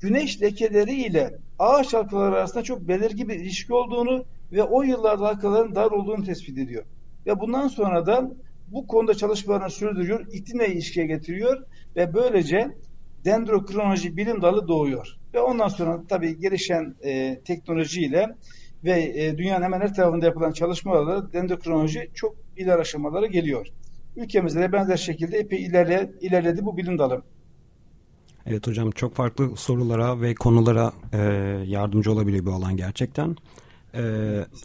güneş 0.00 0.42
lekeleri 0.42 0.94
ile 0.94 1.38
ağaç 1.58 1.94
halkaları 1.94 2.34
arasında 2.34 2.62
çok 2.62 2.80
belirgin 2.80 3.28
bir 3.28 3.34
ilişki 3.34 3.74
olduğunu 3.74 4.24
ve 4.52 4.62
o 4.62 4.82
yıllarda 4.82 5.26
halkaların 5.26 5.74
dar 5.74 5.90
olduğunu 5.90 6.24
tespit 6.24 6.58
ediyor. 6.58 6.84
Ve 7.26 7.40
bundan 7.40 7.68
sonra 7.68 8.06
da 8.06 8.30
bu 8.68 8.86
konuda 8.86 9.14
çalışmalarını 9.14 9.70
sürdürüyor, 9.70 10.26
iklimle 10.32 10.68
ilişkiye 10.68 11.06
getiriyor 11.06 11.62
ve 11.96 12.14
böylece 12.14 12.68
dendrokronoloji 13.24 14.16
bilim 14.16 14.42
dalı 14.42 14.68
doğuyor. 14.68 15.08
Ve 15.34 15.40
ondan 15.40 15.68
sonra 15.68 16.02
tabii 16.08 16.38
gelişen 16.38 16.94
e, 17.04 17.40
teknolojiyle 17.44 18.36
ve 18.84 19.02
e, 19.02 19.38
dünyanın 19.38 19.64
hemen 19.64 19.80
her 19.80 19.94
tarafında 19.94 20.26
yapılan 20.26 20.52
çalışmalarla 20.52 21.32
dendrokronoloji 21.32 22.10
çok 22.14 22.36
ileri 22.56 22.80
aşamalara 22.80 23.26
geliyor. 23.26 23.66
Ülkemizde 24.16 24.60
de 24.60 24.72
benzer 24.72 24.96
şekilde 24.96 25.38
epey 25.38 25.64
ilerle, 25.64 26.10
ilerledi 26.20 26.64
bu 26.64 26.76
bilim 26.76 26.98
dalı. 26.98 27.22
Evet 28.46 28.66
hocam 28.66 28.90
çok 28.90 29.14
farklı 29.14 29.56
sorulara 29.56 30.20
ve 30.20 30.34
konulara 30.34 30.92
e, 31.12 31.18
yardımcı 31.66 32.12
olabiliyor 32.12 32.46
bu 32.46 32.52
alan 32.52 32.76
gerçekten. 32.76 33.36
E, 33.94 34.02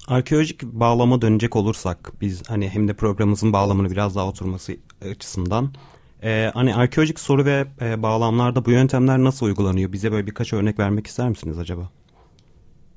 arkeolojik 0.08 0.64
bağlama 0.64 1.22
dönecek 1.22 1.56
olursak 1.56 2.12
biz 2.22 2.50
hani 2.50 2.70
hem 2.70 2.88
de 2.88 2.94
programımızın 2.94 3.54
bağlamını 3.54 3.92
biraz 3.92 4.16
daha 4.16 4.28
oturması 4.28 4.78
açısından 5.12 5.74
e, 6.24 6.52
hani 6.54 6.76
arkeolojik 6.76 7.20
soru 7.20 7.46
ve 7.46 7.66
e, 7.82 8.04
bağlamlarda 8.04 8.66
bu 8.66 8.72
yöntemler 8.72 9.18
nasıl 9.18 9.46
uygulanıyor? 9.46 9.92
Bize 9.92 10.12
böyle 10.12 10.28
birkaç 10.28 10.54
örnek 10.54 10.80
vermek 10.80 11.08
ister 11.08 11.30
misiniz 11.30 11.60
acaba? 11.60 11.90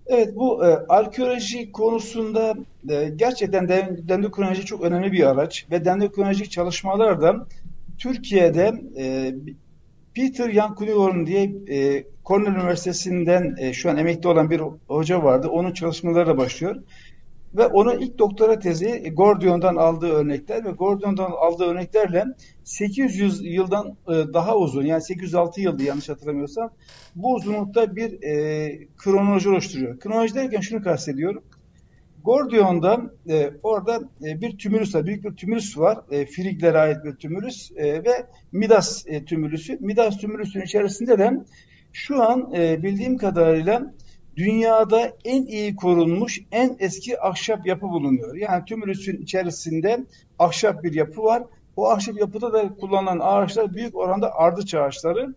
Evet 0.06 0.36
bu 0.36 0.66
e, 0.66 0.68
arkeoloji 0.88 1.72
konusunda 1.72 2.54
e, 2.88 3.12
gerçekten 3.16 3.68
dendrokronoloji 4.08 4.64
çok 4.64 4.82
önemli 4.82 5.12
bir 5.12 5.30
araç 5.30 5.66
ve 5.70 5.84
dendrokronolojik 5.84 6.50
çalışmalarda 6.50 7.46
Türkiye'de 7.98 8.74
e, 8.98 9.34
Peter 10.14 10.48
Yankuniorn 10.48 11.26
diye 11.26 11.42
e, 11.68 12.04
Cornell 12.24 12.54
Üniversitesi'nden 12.54 13.56
e, 13.58 13.72
şu 13.72 13.90
an 13.90 13.96
emekli 13.96 14.28
olan 14.28 14.50
bir 14.50 14.60
hoca 14.88 15.22
vardı. 15.22 15.48
Onun 15.48 15.72
çalışmaları 15.72 16.26
da 16.26 16.38
başlıyor. 16.38 16.76
Ve 17.54 17.66
onun 17.66 17.98
ilk 17.98 18.18
doktora 18.18 18.58
tezi 18.58 18.88
e, 18.88 19.08
Gordion'dan 19.08 19.76
aldığı 19.76 20.12
örnekler 20.12 20.64
ve 20.64 20.70
Gordion'dan 20.70 21.30
aldığı 21.30 21.64
örneklerle 21.64 22.24
800 22.64 23.40
yıldan 23.44 23.96
e, 24.08 24.12
daha 24.12 24.56
uzun 24.56 24.84
yani 24.84 25.02
806 25.02 25.60
yıldı 25.60 25.82
yanlış 25.82 26.08
hatırlamıyorsam 26.08 26.70
bu 27.14 27.34
uzunlukta 27.34 27.96
bir 27.96 28.22
e, 28.22 28.78
kronoloji 28.96 29.48
oluşturuyor. 29.48 29.98
Kronoloji 29.98 30.34
derken 30.34 30.60
şunu 30.60 30.82
kastediyorum. 30.82 31.42
Gordion'da 32.24 33.00
e, 33.28 33.50
orada 33.62 34.00
e, 34.24 34.40
bir 34.40 34.58
tümülüs 34.58 34.94
var, 34.94 35.06
büyük 35.06 35.24
bir 35.24 35.36
tümülüs 35.36 35.78
var. 35.78 35.98
E, 36.10 36.26
Friglere 36.26 36.78
ait 36.78 37.04
bir 37.04 37.12
tümülüs 37.12 37.70
e, 37.76 38.04
ve 38.04 38.26
Midas 38.52 39.04
e, 39.06 39.24
tümülüsü. 39.24 39.78
Midas 39.80 40.18
tümülüsünün 40.18 40.64
içerisinde 40.64 41.18
de 41.18 41.44
şu 41.92 42.22
an 42.22 42.52
e, 42.54 42.82
bildiğim 42.82 43.16
kadarıyla 43.16 43.94
dünyada 44.36 45.12
en 45.24 45.46
iyi 45.46 45.76
korunmuş 45.76 46.40
en 46.52 46.76
eski 46.78 47.20
ahşap 47.20 47.66
yapı 47.66 47.86
bulunuyor. 47.86 48.36
Yani 48.36 48.64
tümülüsün 48.64 49.22
içerisinde 49.22 50.04
ahşap 50.38 50.84
bir 50.84 50.94
yapı 50.94 51.22
var. 51.22 51.42
O 51.76 51.90
ahşap 51.90 52.20
yapıda 52.20 52.52
da 52.52 52.74
kullanılan 52.80 53.18
ağaçlar 53.22 53.74
büyük 53.74 53.96
oranda 53.96 54.34
ardıç 54.34 54.74
ağaçları 54.74 55.34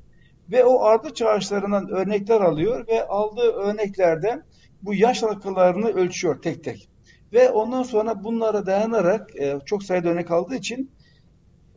ve 0.51 0.65
o 0.65 0.83
ardıç 0.83 1.21
ağaçlarından 1.21 1.89
örnekler 1.89 2.41
alıyor 2.41 2.87
ve 2.87 3.07
aldığı 3.07 3.51
örneklerde 3.51 4.41
bu 4.81 4.93
yaş 4.93 5.23
halkalarını 5.23 5.87
ölçüyor 5.87 6.41
tek 6.41 6.63
tek. 6.63 6.89
Ve 7.33 7.49
ondan 7.49 7.83
sonra 7.83 8.23
bunlara 8.23 8.65
dayanarak 8.65 9.35
e, 9.35 9.59
çok 9.65 9.83
sayıda 9.83 10.09
örnek 10.09 10.31
aldığı 10.31 10.55
için 10.55 10.91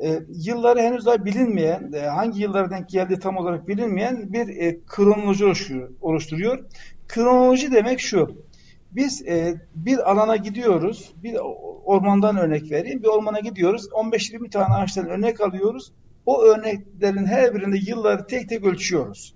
e, 0.02 0.20
yılları 0.28 0.80
henüz 0.80 1.06
daha 1.06 1.24
bilinmeyen, 1.24 1.92
e, 1.92 2.00
hangi 2.00 2.42
yıllara 2.42 2.70
denk 2.70 2.88
geldiği 2.88 3.18
tam 3.18 3.36
olarak 3.36 3.68
bilinmeyen 3.68 4.32
bir 4.32 4.48
e, 4.48 4.78
kronoloji 4.86 5.44
oluşturuyor. 5.44 5.90
oluşturuyor. 6.00 6.64
Kronoloji 7.08 7.72
demek 7.72 8.00
şu, 8.00 8.44
biz 8.92 9.26
e, 9.26 9.60
bir 9.74 10.10
alana 10.10 10.36
gidiyoruz, 10.36 11.12
bir 11.22 11.36
ormandan 11.84 12.36
örnek 12.36 12.70
vereyim, 12.70 13.02
bir 13.02 13.08
ormana 13.08 13.40
gidiyoruz, 13.40 13.88
15-20 13.88 14.50
tane 14.50 14.74
ağaçtan 14.74 15.08
örnek 15.08 15.40
alıyoruz, 15.40 15.92
o 16.26 16.42
örneklerin 16.42 17.26
her 17.26 17.54
birinde 17.54 17.76
yılları 17.86 18.26
tek 18.26 18.48
tek 18.48 18.64
ölçüyoruz. 18.64 19.34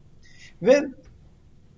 Ve 0.63 0.83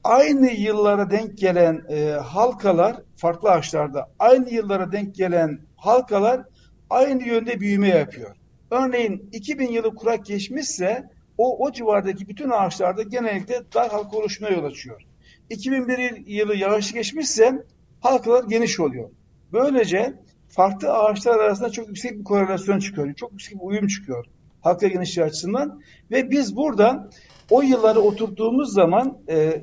aynı 0.06 0.50
yıllara 0.50 1.10
denk 1.10 1.38
gelen 1.38 1.82
e, 1.88 2.10
halkalar 2.10 2.96
farklı 3.16 3.50
ağaçlarda 3.50 4.10
aynı 4.18 4.50
yıllara 4.50 4.92
denk 4.92 5.14
gelen 5.14 5.60
halkalar 5.76 6.42
aynı 6.90 7.22
yönde 7.22 7.60
büyüme 7.60 7.88
yapıyor. 7.88 8.36
Örneğin 8.70 9.28
2000 9.32 9.68
yılı 9.68 9.94
kurak 9.94 10.26
geçmişse 10.26 11.10
o, 11.38 11.66
o 11.66 11.72
civardaki 11.72 12.28
bütün 12.28 12.50
ağaçlarda 12.50 13.02
genellikle 13.02 13.62
dar 13.74 13.90
halka 13.90 14.16
oluşmaya 14.16 14.54
yol 14.54 14.64
açıyor. 14.64 15.02
2001 15.50 16.26
yılı 16.26 16.56
yağış 16.56 16.92
geçmişse 16.92 17.64
halkalar 18.00 18.44
geniş 18.44 18.80
oluyor. 18.80 19.10
Böylece 19.52 20.14
farklı 20.48 20.92
ağaçlar 20.92 21.38
arasında 21.38 21.70
çok 21.70 21.88
yüksek 21.88 22.18
bir 22.18 22.24
korelasyon 22.24 22.78
çıkıyor. 22.78 23.14
Çok 23.14 23.32
yüksek 23.32 23.54
bir 23.54 23.64
uyum 23.64 23.86
çıkıyor 23.86 24.26
halka 24.66 24.88
genişliği 24.88 25.26
açısından. 25.26 25.80
Ve 26.10 26.30
biz 26.30 26.56
burada 26.56 27.10
o 27.50 27.62
yılları 27.62 28.00
oturttuğumuz 28.00 28.72
zaman 28.72 29.18
e, 29.28 29.62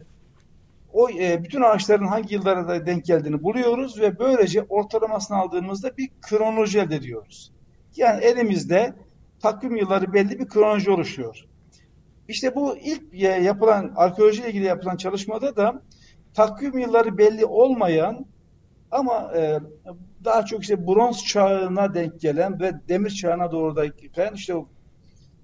o 0.94 1.10
e, 1.10 1.44
bütün 1.44 1.62
ağaçların 1.62 2.08
hangi 2.08 2.36
yıllara 2.36 2.68
da 2.68 2.86
denk 2.86 3.06
geldiğini 3.06 3.44
buluyoruz 3.44 4.00
ve 4.00 4.20
böylece 4.20 4.62
ortalamasını 4.62 5.38
aldığımızda 5.38 5.98
bir 5.98 6.10
kronoloji 6.22 6.80
elde 6.80 6.96
ediyoruz. 6.96 7.52
Yani 7.96 8.24
elimizde 8.24 8.94
takvim 9.40 9.76
yılları 9.76 10.14
belli 10.14 10.40
bir 10.40 10.48
kronoloji 10.48 10.92
oluşuyor. 10.92 11.46
İşte 12.28 12.56
bu 12.56 12.78
ilk 12.78 13.14
yapılan 13.44 13.94
arkeolojiyle 13.96 14.50
ilgili 14.50 14.66
yapılan 14.66 14.98
çalışmada 14.98 15.56
da 15.56 15.82
takvim 16.34 16.78
yılları 16.78 17.18
belli 17.18 17.46
olmayan 17.46 18.26
ama 18.92 19.32
e, 19.36 19.60
daha 20.24 20.46
çok 20.46 20.62
işte 20.62 20.88
bronz 20.88 21.24
çağına 21.26 21.94
denk 21.94 22.22
gelen 22.22 22.60
ve 22.60 22.72
demir 22.88 23.10
çağına 23.10 23.52
doğru 23.52 23.76
da 23.76 23.86
giden 23.86 24.34
işte 24.34 24.56
o 24.56 24.68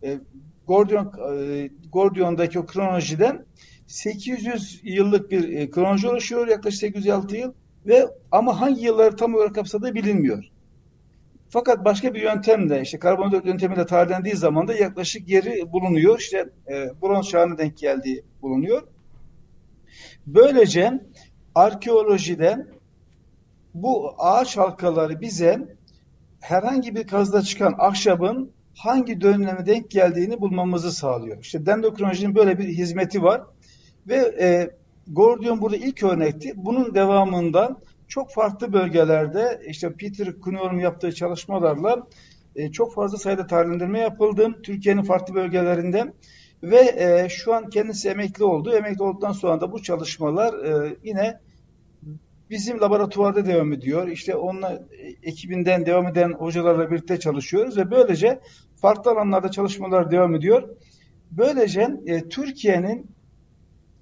e, 0.04 0.20
Gordion, 0.68 1.14
e, 1.34 1.70
Gordion'daki 1.92 2.60
o 2.60 2.66
kronolojiden 2.66 3.46
800 3.90 4.82
yıllık 4.84 5.32
bir 5.32 5.50
e, 5.50 5.72
kronoloji 5.72 6.08
oluşuyor 6.08 6.48
yaklaşık 6.48 6.80
806 6.80 7.38
yıl 7.38 7.54
ve 7.86 8.08
ama 8.32 8.62
hangi 8.62 8.86
yılları 8.86 9.16
tam 9.16 9.36
olarak 9.36 9.56
kapsadığı 9.56 9.96
bilinmiyor. 9.96 10.44
Fakat 11.50 11.86
başka 11.86 12.14
bir 12.14 12.22
yöntemle 12.22 12.82
işte 12.82 13.00
karbonhidrat 13.00 13.46
yöntemiyle 13.46 13.86
tarihlendiği 13.86 14.36
zaman 14.36 14.68
da 14.68 14.74
yaklaşık 14.74 15.30
yeri 15.30 15.72
bulunuyor. 15.72 16.20
İşte 16.20 16.50
e, 16.68 16.90
bronz 17.02 17.30
çağına 17.30 17.58
denk 17.58 17.78
geldiği 17.78 18.24
bulunuyor. 18.42 18.88
Böylece 20.28 21.02
arkeolojide 21.56 22.68
bu 23.74 24.14
ağaç 24.18 24.58
halkaları 24.58 25.22
bize 25.22 25.78
herhangi 26.40 26.96
bir 26.96 27.08
kazda 27.08 27.42
çıkan 27.42 27.76
ahşabın 27.78 28.52
hangi 28.78 29.22
döneme 29.22 29.66
denk 29.66 29.92
geldiğini 29.92 30.42
bulmamızı 30.42 30.92
sağlıyor. 30.92 31.38
İşte 31.42 31.66
dendrokronolojinin 31.66 32.36
böyle 32.36 32.60
bir 32.60 32.68
hizmeti 32.68 33.24
var. 33.24 33.42
Ve 34.08 34.16
e, 34.16 34.70
Gordion 35.08 35.62
burada 35.62 35.78
ilk 35.78 36.04
örnekti. 36.04 36.54
Bunun 36.56 36.96
devamında 36.96 37.82
çok 38.08 38.32
farklı 38.32 38.74
bölgelerde 38.74 39.62
işte 39.68 39.94
Peter 39.94 40.40
Kuhneor'un 40.40 40.80
yaptığı 40.80 41.12
çalışmalarla 41.12 42.08
e, 42.56 42.72
çok 42.72 42.94
fazla 42.94 43.18
sayıda 43.18 43.48
tarihlendirme 43.48 44.00
yapıldı. 44.00 44.60
Türkiye'nin 44.64 45.04
farklı 45.04 45.34
bölgelerinde 45.34 46.14
ve 46.64 46.78
e, 46.78 47.30
şu 47.30 47.54
an 47.54 47.70
kendisi 47.70 48.10
emekli 48.10 48.44
oldu. 48.44 48.74
Emekli 48.74 49.04
olduktan 49.04 49.32
sonra 49.32 49.62
da 49.62 49.72
bu 49.72 49.84
çalışmalar 49.84 50.54
e, 50.54 50.98
yine 51.04 51.40
bizim 52.50 52.82
laboratuvarda 52.82 53.46
devam 53.46 53.74
ediyor. 53.74 54.08
İşte 54.08 54.36
onunla 54.36 54.74
e, 54.74 55.30
ekibinden 55.30 55.86
devam 55.86 56.08
eden 56.08 56.32
hocalarla 56.32 56.92
birlikte 56.92 57.20
çalışıyoruz 57.20 57.78
ve 57.78 57.92
böylece 57.92 58.40
farklı 58.76 59.12
alanlarda 59.12 59.52
çalışmalar 59.52 60.12
devam 60.12 60.36
ediyor. 60.36 60.70
Böylece 61.32 61.88
e, 62.06 62.30
Türkiye'nin 62.30 63.19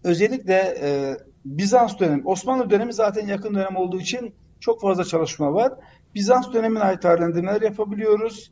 özellikle 0.07 0.77
e, 0.81 1.17
Bizans 1.45 1.99
dönemi, 1.99 2.21
Osmanlı 2.25 2.69
dönemi 2.69 2.93
zaten 2.93 3.27
yakın 3.27 3.55
dönem 3.55 3.75
olduğu 3.75 3.99
için 3.99 4.33
çok 4.59 4.81
fazla 4.81 5.03
çalışma 5.03 5.53
var. 5.53 5.73
Bizans 6.15 6.53
dönemine 6.53 6.79
ait 6.79 7.03
değerlendirmeler 7.03 7.61
yapabiliyoruz. 7.61 8.51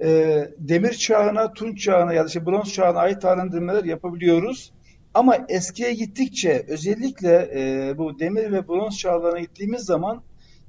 E, 0.00 0.08
demir 0.58 0.92
çağına, 0.92 1.52
Tunç 1.52 1.82
çağına 1.82 2.12
ya 2.12 2.22
da 2.22 2.26
işte 2.26 2.46
bronz 2.46 2.72
çağına 2.72 2.98
ait 2.98 3.22
değerlendirmeler 3.22 3.84
yapabiliyoruz. 3.84 4.72
Ama 5.14 5.36
eskiye 5.48 5.94
gittikçe 5.94 6.64
özellikle 6.68 7.50
e, 7.54 7.94
bu 7.98 8.18
demir 8.18 8.52
ve 8.52 8.68
bronz 8.68 8.98
çağlarına 8.98 9.40
gittiğimiz 9.40 9.82
zaman 9.82 10.22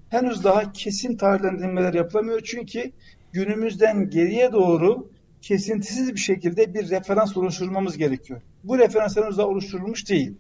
henüz 0.10 0.44
daha 0.44 0.72
kesin 0.72 1.18
tarihlendirmeler 1.18 1.94
yapılamıyor. 1.94 2.42
Çünkü 2.42 2.92
günümüzden 3.32 4.10
geriye 4.10 4.52
doğru 4.52 5.10
kesintisiz 5.42 6.14
bir 6.14 6.20
şekilde 6.20 6.74
bir 6.74 6.90
referans 6.90 7.38
oluşturmamız 7.38 7.98
gerekiyor. 7.98 8.42
Bu 8.64 8.78
referans 8.78 9.18
henüz 9.18 9.38
daha 9.38 9.48
oluşturulmuş 9.48 10.10
değil. 10.10 10.34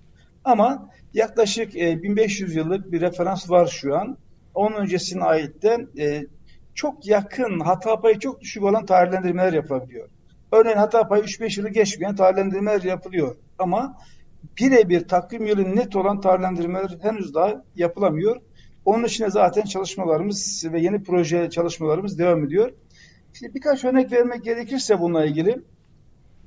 Ama 0.43 0.89
yaklaşık 1.13 1.75
e, 1.75 2.03
1500 2.03 2.55
yıllık 2.55 2.91
bir 2.91 3.01
referans 3.01 3.49
var 3.49 3.67
şu 3.67 3.97
an. 3.97 4.17
Onun 4.53 4.75
öncesine 4.75 5.23
ait 5.23 5.63
de 5.63 5.87
e, 5.99 6.25
çok 6.75 7.07
yakın, 7.07 7.59
hata 7.59 7.99
payı 7.99 8.19
çok 8.19 8.41
düşük 8.41 8.63
olan 8.63 8.85
tarihlendirmeler 8.85 9.53
yapılabiliyor. 9.53 10.09
Örneğin 10.51 10.77
hata 10.77 11.07
payı 11.07 11.23
3-5 11.23 11.59
yılı 11.59 11.69
geçmeyen 11.69 12.15
tarihlendirmeler 12.15 12.81
yapılıyor. 12.81 13.35
Ama 13.59 13.97
birebir 14.59 15.07
takvim 15.07 15.45
yılı 15.45 15.75
net 15.75 15.95
olan 15.95 16.21
tarihlendirmeler 16.21 16.97
henüz 17.01 17.33
daha 17.33 17.63
yapılamıyor. 17.75 18.41
Onun 18.85 19.03
için 19.03 19.27
zaten 19.27 19.61
çalışmalarımız 19.61 20.65
ve 20.71 20.81
yeni 20.81 21.03
proje 21.03 21.49
çalışmalarımız 21.49 22.19
devam 22.19 22.45
ediyor. 22.45 22.71
Şimdi 23.39 23.53
birkaç 23.53 23.85
örnek 23.85 24.11
vermek 24.11 24.43
gerekirse 24.43 24.99
bununla 24.99 25.25
ilgili 25.25 25.61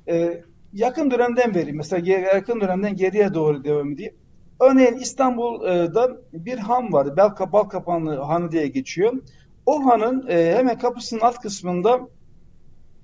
e, 0.07 0.43
yakın 0.73 1.11
dönemden 1.11 1.55
vereyim. 1.55 1.77
Mesela 1.77 2.11
yakın 2.33 2.61
dönemden 2.61 2.95
geriye 2.95 3.33
doğru 3.33 3.63
devam 3.63 3.91
edeyim. 3.91 4.15
Örneğin 4.59 4.93
İstanbul'da 4.93 6.17
bir 6.33 6.57
han 6.57 6.93
vardı. 6.93 7.13
Balka, 7.17 7.51
Balkapanlı 7.51 8.15
Hanı 8.15 8.51
diye 8.51 8.67
geçiyor. 8.67 9.13
O 9.65 9.85
hanın 9.85 10.27
e, 10.27 10.55
hemen 10.55 10.77
kapısının 10.77 11.21
alt 11.21 11.39
kısmında 11.39 11.99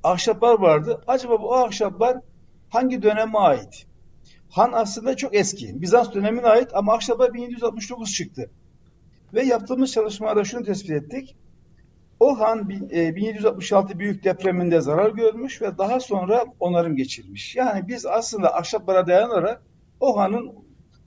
ahşaplar 0.03 0.59
vardı. 0.59 1.01
Acaba 1.07 1.41
bu 1.41 1.55
ahşaplar 1.55 2.17
hangi 2.69 3.01
döneme 3.01 3.37
ait? 3.37 3.85
Han 4.49 4.71
aslında 4.73 5.15
çok 5.15 5.35
eski. 5.35 5.81
Bizans 5.81 6.13
dönemine 6.13 6.47
ait 6.47 6.69
ama 6.73 6.93
ahşaplar 6.93 7.33
1769 7.33 8.13
çıktı. 8.13 8.49
Ve 9.33 9.43
yaptığımız 9.43 9.91
çalışmada 9.91 10.43
şunu 10.43 10.63
tespit 10.63 10.91
ettik. 10.91 11.35
O 12.19 12.39
han 12.39 12.69
1766 12.69 13.93
e, 13.93 13.99
büyük 13.99 14.23
depreminde 14.23 14.81
zarar 14.81 15.09
görmüş 15.11 15.61
ve 15.61 15.77
daha 15.77 15.99
sonra 15.99 16.45
onarım 16.59 16.95
geçirmiş. 16.95 17.55
Yani 17.55 17.87
biz 17.87 18.05
aslında 18.05 18.55
ahşaplara 18.55 19.07
dayanarak 19.07 19.61
o 19.99 20.17
hanın 20.17 20.51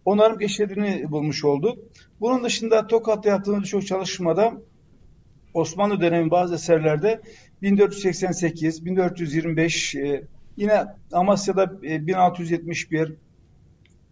onarım 0.05 0.39
geçirdiğini 0.39 1.11
bulmuş 1.11 1.45
olduk. 1.45 1.79
Bunun 2.21 2.45
dışında 2.45 2.87
Tokat'ta 2.87 3.29
yaptığımız 3.29 3.63
birçok 3.63 3.87
çalışmada 3.87 4.53
Osmanlı 5.55 6.01
dönemi 6.01 6.31
bazı 6.31 6.55
eserlerde 6.55 7.21
1488, 7.63 8.85
1425, 8.85 9.95
e, 9.95 10.25
yine 10.57 10.85
Amasya'da 11.13 11.83
1671, 11.83 13.15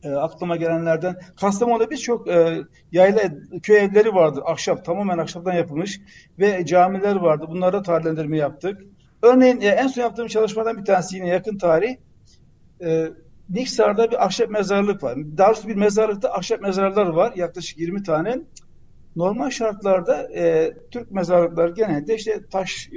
e, 0.02 0.10
aklıma 0.10 0.56
gelenlerden 0.56 1.16
Kastamonu'da 1.40 1.90
birçok 1.90 2.28
e, 2.28 2.58
yayla 2.92 3.22
köy 3.62 3.78
evleri 3.78 4.14
vardı. 4.14 4.42
Ahşap, 4.44 4.84
tamamen 4.84 5.18
ahşaptan 5.18 5.52
yapılmış 5.52 6.00
ve 6.38 6.66
camiler 6.66 7.16
vardı. 7.16 7.46
Bunlara 7.48 7.82
tarihlendirme 7.82 8.36
yaptık. 8.36 8.82
Örneğin 9.22 9.60
e, 9.60 9.66
en 9.66 9.86
son 9.86 10.02
yaptığım 10.02 10.26
çalışmadan 10.26 10.78
bir 10.78 10.84
tanesi 10.84 11.16
yine 11.16 11.28
yakın 11.28 11.58
tarih. 11.58 11.96
E, 12.84 13.08
Niksar'da 13.50 14.10
bir 14.10 14.24
ahşap 14.26 14.50
mezarlık 14.50 15.02
var. 15.02 15.18
Daha 15.38 15.52
bir 15.68 15.74
mezarlıkta 15.74 16.32
ahşap 16.32 16.60
mezarlar 16.60 17.06
var. 17.06 17.32
Yaklaşık 17.36 17.78
20 17.78 18.02
tane. 18.02 18.38
Normal 19.16 19.50
şartlarda 19.50 20.28
e, 20.34 20.74
Türk 20.90 21.10
mezarlıkları 21.10 21.74
genelde 21.74 22.14
işte 22.14 22.40
taş 22.50 22.90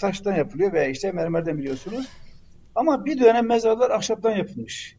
taştan 0.00 0.34
yapılıyor 0.34 0.72
veya 0.72 0.88
işte 0.88 1.12
mermerden 1.12 1.58
biliyorsunuz. 1.58 2.08
Ama 2.74 3.04
bir 3.04 3.20
dönem 3.20 3.46
mezarlar 3.46 3.90
ahşaptan 3.90 4.30
yapılmış. 4.30 4.97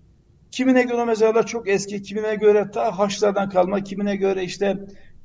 Kimine 0.52 0.84
göre 0.84 1.06
mezarlar 1.06 1.46
çok 1.46 1.70
eski, 1.70 2.02
kimine 2.02 2.36
göre 2.36 2.72
ta 2.72 3.00
Haçlardan 3.00 3.50
kalma, 3.50 3.84
kimine 3.84 4.16
göre 4.16 4.44
işte 4.44 4.78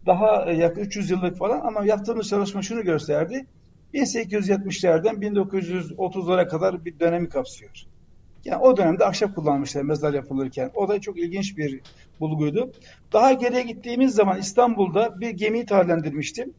daha 0.07 0.53
yakın 0.53 0.81
300 0.81 1.11
yıllık 1.11 1.37
falan 1.37 1.61
ama 1.61 1.87
yaptığımız 1.87 2.29
çalışma 2.29 2.63
şunu 2.63 2.83
gösterdi. 2.83 3.47
1870'lerden 3.95 5.15
1930'lara 5.15 6.49
kadar 6.49 6.85
bir 6.85 6.99
dönemi 7.01 7.29
kapsıyor. 7.29 7.87
Yani 8.45 8.63
o 8.63 8.77
dönemde 8.77 9.05
ahşap 9.05 9.35
kullanmışlar 9.35 9.83
mezar 9.83 10.15
yapılırken. 10.15 10.71
O 10.75 10.89
da 10.89 11.01
çok 11.01 11.19
ilginç 11.19 11.59
bir 11.59 11.81
bulguydu. 12.21 12.73
Daha 13.13 13.33
geriye 13.33 13.63
gittiğimiz 13.63 14.15
zaman 14.15 14.39
İstanbul'da 14.39 15.21
bir 15.21 15.31
gemiyi 15.31 15.67
tarihlendirmiştim. 15.67 16.55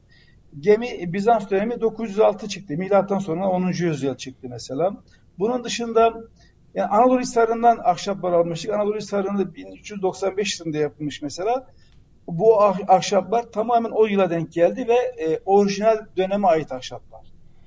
Gemi 0.60 1.14
Bizans 1.14 1.50
dönemi 1.50 1.82
906 1.82 2.48
çıktı. 2.48 2.74
Milattan 2.78 3.20
sonra 3.20 3.50
10. 3.50 3.68
yüzyıl 3.68 4.16
çıktı 4.16 4.48
mesela. 4.50 4.92
Bunun 5.40 5.64
dışında 5.64 6.14
yani 6.76 6.88
Anadolu 6.88 7.20
Hisarı'ndan 7.20 7.80
ahşaplar 7.84 8.32
almıştık. 8.32 8.74
Anadolu 8.74 8.98
Hisarı'nda 8.98 9.56
1395 9.56 10.60
yılında 10.60 10.78
yapılmış 10.78 11.22
mesela. 11.22 11.68
Bu 12.28 12.62
ah, 12.64 12.80
ahşaplar 12.88 13.44
tamamen 13.44 13.90
o 13.90 14.06
yıla 14.06 14.30
denk 14.30 14.54
geldi 14.54 14.88
ve 14.88 15.24
e, 15.24 15.40
orijinal 15.46 15.98
döneme 16.18 16.48
ait 16.48 16.72
ahşaplar. 16.72 17.22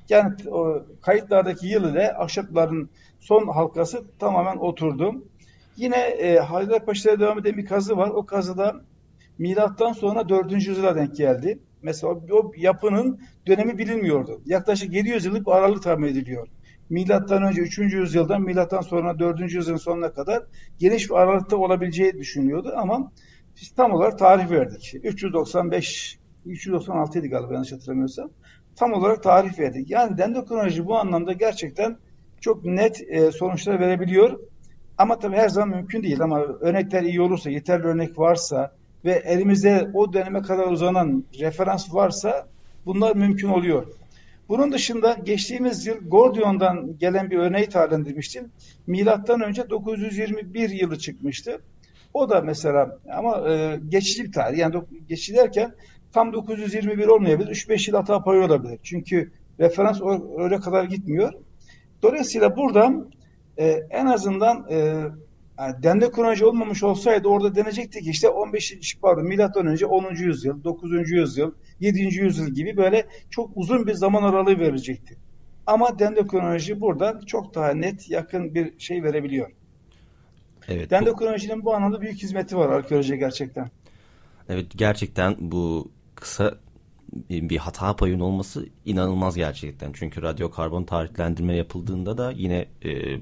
Yani 0.08 0.34
o, 0.50 0.82
kayıtlardaki 1.02 1.66
yıl 1.66 1.92
ile 1.92 2.14
ahşapların 2.14 2.90
son 3.20 3.48
halkası 3.48 4.04
tamamen 4.18 4.56
oturdu. 4.56 5.24
Yine 5.76 5.96
e, 5.96 6.38
Haydarpaşa'da 6.38 7.20
devam 7.20 7.38
eden 7.38 7.56
bir 7.56 7.66
kazı 7.66 7.96
var. 7.96 8.08
O 8.08 8.26
kazıda 8.26 8.76
milattan 9.38 9.92
sonra 9.92 10.28
4. 10.28 10.52
yüzyıla 10.52 10.94
denk 10.94 11.16
geldi. 11.16 11.58
Mesela 11.82 12.14
o 12.32 12.52
yapının 12.56 13.20
dönemi 13.46 13.78
bilinmiyordu. 13.78 14.40
Yaklaşık 14.46 14.92
700 14.92 15.24
yıllık 15.24 15.46
bir 15.46 15.52
aralık 15.52 15.82
tahmin 15.82 16.08
ediliyor 16.08 16.48
milattan 16.90 17.42
önce 17.42 17.60
3. 17.60 17.78
yüzyıldan 17.78 18.42
milattan 18.42 18.80
sonra 18.80 19.18
4. 19.18 19.40
yüzyılın 19.40 19.78
sonuna 19.78 20.12
kadar 20.12 20.42
geniş 20.78 21.10
bir 21.10 21.14
aralıkta 21.14 21.56
olabileceği 21.56 22.12
düşünüyordu 22.12 22.72
ama 22.76 23.12
biz 23.60 23.70
tam 23.70 23.92
olarak 23.92 24.18
tarih 24.18 24.50
verdik. 24.50 24.94
395 25.02 26.18
396 26.46 27.18
idi 27.18 27.28
galiba 27.28 27.52
yanlış 27.54 27.72
hatırlamıyorsam. 27.72 28.30
Tam 28.76 28.92
olarak 28.92 29.22
tarih 29.22 29.58
verdik. 29.58 29.90
Yani 29.90 30.18
dendrokronoloji 30.18 30.86
bu 30.86 30.98
anlamda 30.98 31.32
gerçekten 31.32 31.96
çok 32.40 32.64
net 32.64 33.02
e, 33.08 33.32
sonuçlar 33.32 33.80
verebiliyor. 33.80 34.40
Ama 34.98 35.18
tabii 35.18 35.36
her 35.36 35.48
zaman 35.48 35.68
mümkün 35.68 36.02
değil 36.02 36.20
ama 36.20 36.40
örnekler 36.40 37.02
iyi 37.02 37.20
olursa, 37.20 37.50
yeterli 37.50 37.86
örnek 37.86 38.18
varsa 38.18 38.72
ve 39.04 39.12
elimizde 39.12 39.90
o 39.94 40.12
döneme 40.12 40.42
kadar 40.42 40.66
uzanan 40.66 41.24
referans 41.40 41.94
varsa 41.94 42.48
bunlar 42.86 43.16
mümkün 43.16 43.48
oluyor. 43.48 43.86
Bunun 44.48 44.72
dışında 44.72 45.12
geçtiğimiz 45.24 45.86
yıl 45.86 45.96
Gordion'dan 46.08 46.98
gelen 46.98 47.30
bir 47.30 47.38
örneği 47.38 47.68
tarzlandırmıştım. 47.68 48.52
Milattan 48.86 49.40
önce 49.40 49.70
921 49.70 50.70
yılı 50.70 50.98
çıkmıştı. 50.98 51.60
O 52.14 52.30
da 52.30 52.40
mesela 52.40 52.98
ama 53.12 53.50
e, 53.50 53.80
geçici 53.88 54.24
bir 54.24 54.32
tarih. 54.32 54.58
Yani 54.58 54.82
geçici 55.08 55.34
derken 55.34 55.74
tam 56.12 56.32
921 56.32 57.06
olmayabilir. 57.06 57.50
3-5 57.50 57.90
yıl 57.90 57.96
hata 57.96 58.22
payı 58.24 58.42
olabilir. 58.42 58.78
Çünkü 58.82 59.32
referans 59.60 60.00
öyle 60.38 60.60
kadar 60.60 60.84
gitmiyor. 60.84 61.32
Dolayısıyla 62.02 62.56
buradan 62.56 63.10
e, 63.58 63.80
en 63.90 64.06
azından 64.06 64.66
e, 64.70 65.04
yani 65.58 65.82
dende 65.82 66.10
kronoloji 66.10 66.44
olmamış 66.44 66.82
olsaydı 66.82 67.28
orada 67.28 67.54
denecekti 67.54 68.00
ki 68.00 68.10
işte 68.10 68.28
15. 68.28 68.98
pardon 69.02 69.24
milattan 69.24 69.66
önce 69.66 69.86
10. 69.86 70.14
yüzyıl, 70.14 70.64
9. 70.64 71.10
yüzyıl, 71.10 71.52
7. 71.80 72.00
yüzyıl 72.00 72.48
gibi 72.48 72.76
böyle 72.76 73.06
çok 73.30 73.50
uzun 73.54 73.86
bir 73.86 73.94
zaman 73.94 74.22
aralığı 74.22 74.58
verecekti. 74.58 75.16
Ama 75.66 75.98
dendrokronoloji 75.98 76.80
burada 76.80 77.20
çok 77.26 77.54
daha 77.54 77.70
net, 77.70 78.10
yakın 78.10 78.54
bir 78.54 78.78
şey 78.78 79.02
verebiliyor. 79.02 79.50
Evet, 80.68 80.90
dendrokronolojinin 80.90 81.60
bu... 81.60 81.64
bu 81.64 81.74
anlamda 81.74 82.00
büyük 82.00 82.22
hizmeti 82.22 82.56
var 82.56 82.68
arkeolojiye 82.68 83.18
gerçekten. 83.18 83.70
Evet 84.48 84.66
gerçekten 84.76 85.36
bu 85.38 85.90
kısa 86.14 86.54
bir 87.30 87.56
hata 87.56 87.96
payının 87.96 88.20
olması 88.20 88.66
inanılmaz 88.84 89.36
gerçekten. 89.36 89.92
Çünkü 89.92 90.22
radyo 90.22 90.50
karbon 90.50 90.84
tarihlendirme 90.84 91.56
yapıldığında 91.56 92.18
da 92.18 92.32
yine 92.32 92.66
e, 92.84 93.18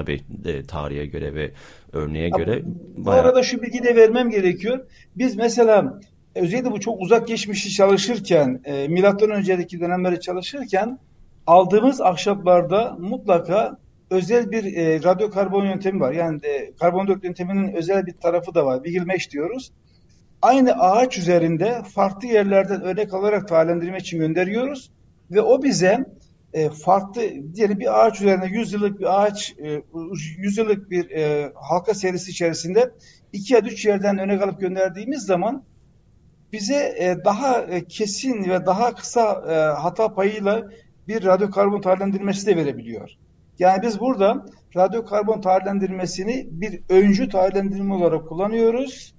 tabii 0.00 0.20
e, 0.44 0.62
tarihe 0.62 1.06
göre 1.06 1.34
ve 1.34 1.50
örneğe 1.92 2.28
göre. 2.28 2.62
Bu 2.96 3.06
bayağı... 3.06 3.22
arada 3.22 3.42
şu 3.42 3.62
bilgi 3.62 3.82
de 3.82 3.96
vermem 3.96 4.30
gerekiyor. 4.30 4.86
Biz 5.16 5.36
mesela 5.36 6.00
özellikle 6.34 6.70
bu 6.70 6.80
çok 6.80 7.00
uzak 7.00 7.28
geçmişi 7.28 7.70
çalışırken, 7.70 8.60
e, 8.64 8.88
milattan 8.88 9.30
önceki 9.30 9.80
dönemleri 9.80 10.20
çalışırken 10.20 10.98
aldığımız 11.46 12.00
ahşaplarda 12.00 12.96
mutlaka 13.00 13.78
özel 14.10 14.50
bir 14.50 14.76
e, 14.76 15.02
radyo 15.02 15.30
karbon 15.30 15.64
yöntemi 15.64 16.00
var. 16.00 16.12
Yani 16.12 16.42
de, 16.42 16.72
karbondioksit 16.80 17.24
yönteminin 17.24 17.72
özel 17.72 18.06
bir 18.06 18.12
tarafı 18.12 18.54
da 18.54 18.66
var. 18.66 18.84
Wiggle 18.84 19.30
diyoruz. 19.30 19.72
Aynı 20.42 20.72
ağaç 20.72 21.18
üzerinde 21.18 21.82
farklı 21.94 22.28
yerlerden 22.28 22.82
örnek 22.82 23.14
alarak 23.14 23.48
tahalendirme 23.48 23.98
için 23.98 24.18
gönderiyoruz 24.18 24.90
ve 25.30 25.40
o 25.40 25.62
bize 25.62 26.04
e, 26.52 26.70
farklı 26.70 27.22
diyelim 27.54 27.80
bir 27.80 28.00
ağaç 28.00 28.20
üzerine 28.20 28.46
100 28.46 28.72
yıllık 28.72 29.00
bir 29.00 29.22
ağaç 29.22 29.54
e, 29.58 29.82
100 30.38 30.58
yıllık 30.58 30.90
bir 30.90 31.10
e, 31.10 31.52
halka 31.54 31.94
serisi 31.94 32.30
içerisinde 32.30 32.90
iki 33.32 33.54
ya 33.54 33.60
üç 33.60 33.86
yerden 33.86 34.18
öne 34.18 34.42
alıp 34.42 34.60
gönderdiğimiz 34.60 35.22
zaman 35.22 35.64
bize 36.52 36.94
e, 36.98 37.24
daha 37.24 37.62
e, 37.62 37.84
kesin 37.84 38.50
ve 38.50 38.66
daha 38.66 38.94
kısa 38.94 39.44
e, 39.48 39.80
hata 39.80 40.14
payıyla 40.14 40.68
bir 41.08 41.24
radyokarbon 41.24 41.80
tahrlendirmesi 41.80 42.46
de 42.46 42.56
verebiliyor. 42.56 43.10
Yani 43.58 43.82
biz 43.82 44.00
burada 44.00 44.46
radyokarbon 44.76 45.40
tahrlendirmesini 45.40 46.48
bir 46.50 46.82
öncü 46.88 47.28
tahrlendirme 47.28 47.94
olarak 47.94 48.28
kullanıyoruz. 48.28 49.14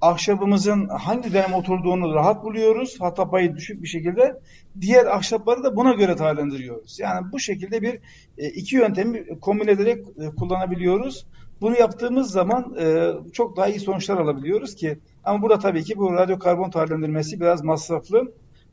Ahşabımızın 0.00 0.88
hangi 0.88 1.32
dönem 1.32 1.54
oturduğunu 1.54 2.14
rahat 2.14 2.44
buluyoruz. 2.44 3.00
Hata 3.00 3.30
payı 3.30 3.56
düşük 3.56 3.82
bir 3.82 3.88
şekilde. 3.88 4.40
Diğer 4.80 5.06
ahşapları 5.06 5.64
da 5.64 5.76
buna 5.76 5.92
göre 5.92 6.16
tahrlendiriyoruz. 6.16 6.98
Yani 7.00 7.32
bu 7.32 7.38
şekilde 7.38 7.82
bir 7.82 7.98
e, 8.38 8.48
iki 8.48 8.76
yöntemi 8.76 9.40
kombine 9.40 9.70
ederek 9.70 10.06
e, 10.18 10.30
kullanabiliyoruz. 10.34 11.26
Bunu 11.60 11.78
yaptığımız 11.78 12.30
zaman 12.30 12.76
e, 12.80 13.12
çok 13.32 13.56
daha 13.56 13.68
iyi 13.68 13.80
sonuçlar 13.80 14.18
alabiliyoruz 14.18 14.74
ki 14.74 14.98
ama 15.24 15.42
burada 15.42 15.58
tabii 15.58 15.84
ki 15.84 15.96
bu 15.96 16.12
radyokarbon 16.12 16.70
tahrlendirmesi 16.70 17.40
biraz 17.40 17.64
masraflı. 17.64 18.32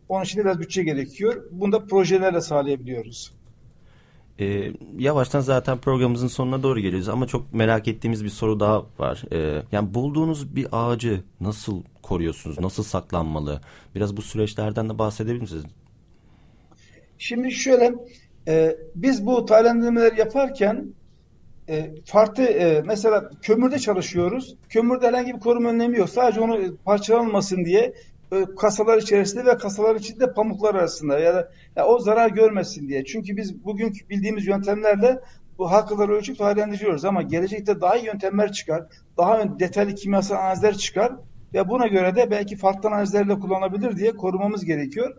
Onun 0.10 0.24
için 0.24 0.44
biraz 0.44 0.60
bütçe 0.60 0.84
gerekiyor. 0.84 1.44
Bunu 1.52 1.72
da 1.72 1.86
projelerle 1.86 2.42
sağlayabiliyoruz. 2.42 3.34
E, 4.40 4.72
yavaştan 4.98 5.40
zaten 5.40 5.78
programımızın 5.78 6.28
sonuna 6.28 6.64
doğru 6.64 6.80
geliyoruz 6.80 7.10
ama 7.10 7.28
çok 7.28 7.54
merak 7.54 7.88
ettiğimiz 7.88 8.24
bir 8.24 8.30
soru 8.30 8.60
daha 8.60 8.86
var. 9.00 9.24
E, 9.32 9.64
yani 9.72 9.94
bulduğunuz 9.94 10.56
bir 10.56 10.68
ağacı 10.72 11.24
nasıl 11.40 11.84
koruyorsunuz? 12.02 12.60
Nasıl 12.60 12.84
saklanmalı? 12.84 13.62
Biraz 13.96 14.18
bu 14.18 14.22
süreçlerden 14.22 14.90
de 14.90 15.00
bahsedebilir 15.00 15.42
misiniz? 15.42 15.64
Şimdi 17.18 17.52
şöyle 17.52 17.94
e, 18.48 18.78
biz 18.96 19.26
bu 19.26 19.46
tahrlendirmeleri 19.46 20.20
yaparken 20.20 20.86
e, 21.70 21.92
farklı 22.06 22.44
e, 22.44 22.82
mesela 22.82 23.30
kömürde 23.42 23.80
çalışıyoruz. 23.80 24.56
Kömürde 24.70 25.08
herhangi 25.08 25.36
bir 25.36 25.40
koruma 25.40 25.70
önlemi 25.70 25.98
yok. 25.98 26.10
Sadece 26.10 26.42
onu 26.42 26.78
parçalanmasın 26.86 27.66
diye 27.66 27.94
kasalar 28.58 28.98
içerisinde 28.98 29.46
ve 29.46 29.58
kasalar 29.58 29.96
içinde 29.96 30.34
pamuklar 30.34 30.76
arasında 30.76 31.20
ya 31.20 31.34
da 31.34 31.52
ya 31.76 31.86
o 31.86 32.00
zarar 32.00 32.30
görmesin 32.30 32.88
diye. 32.88 33.06
Çünkü 33.06 33.38
biz 33.38 33.66
bugünkü 33.66 34.10
bildiğimiz 34.10 34.48
yöntemlerle 34.48 35.20
bu 35.58 35.72
halkaları 35.72 36.12
ölçüp 36.12 36.38
tahrendiriyoruz 36.38 37.06
ama 37.06 37.22
gelecekte 37.22 37.82
daha 37.82 37.96
iyi 37.98 38.06
yöntemler 38.06 38.52
çıkar. 38.52 38.84
Daha 39.18 39.60
detaylı 39.60 39.96
kimyasal 39.96 40.36
analizler 40.36 40.78
çıkar 40.78 41.14
ve 41.54 41.70
buna 41.70 41.88
göre 41.88 42.16
de 42.16 42.32
belki 42.32 42.56
farklı 42.56 42.90
analizlerle 42.90 43.40
kullanabilir 43.40 43.98
diye 43.98 44.12
korumamız 44.12 44.66
gerekiyor. 44.66 45.18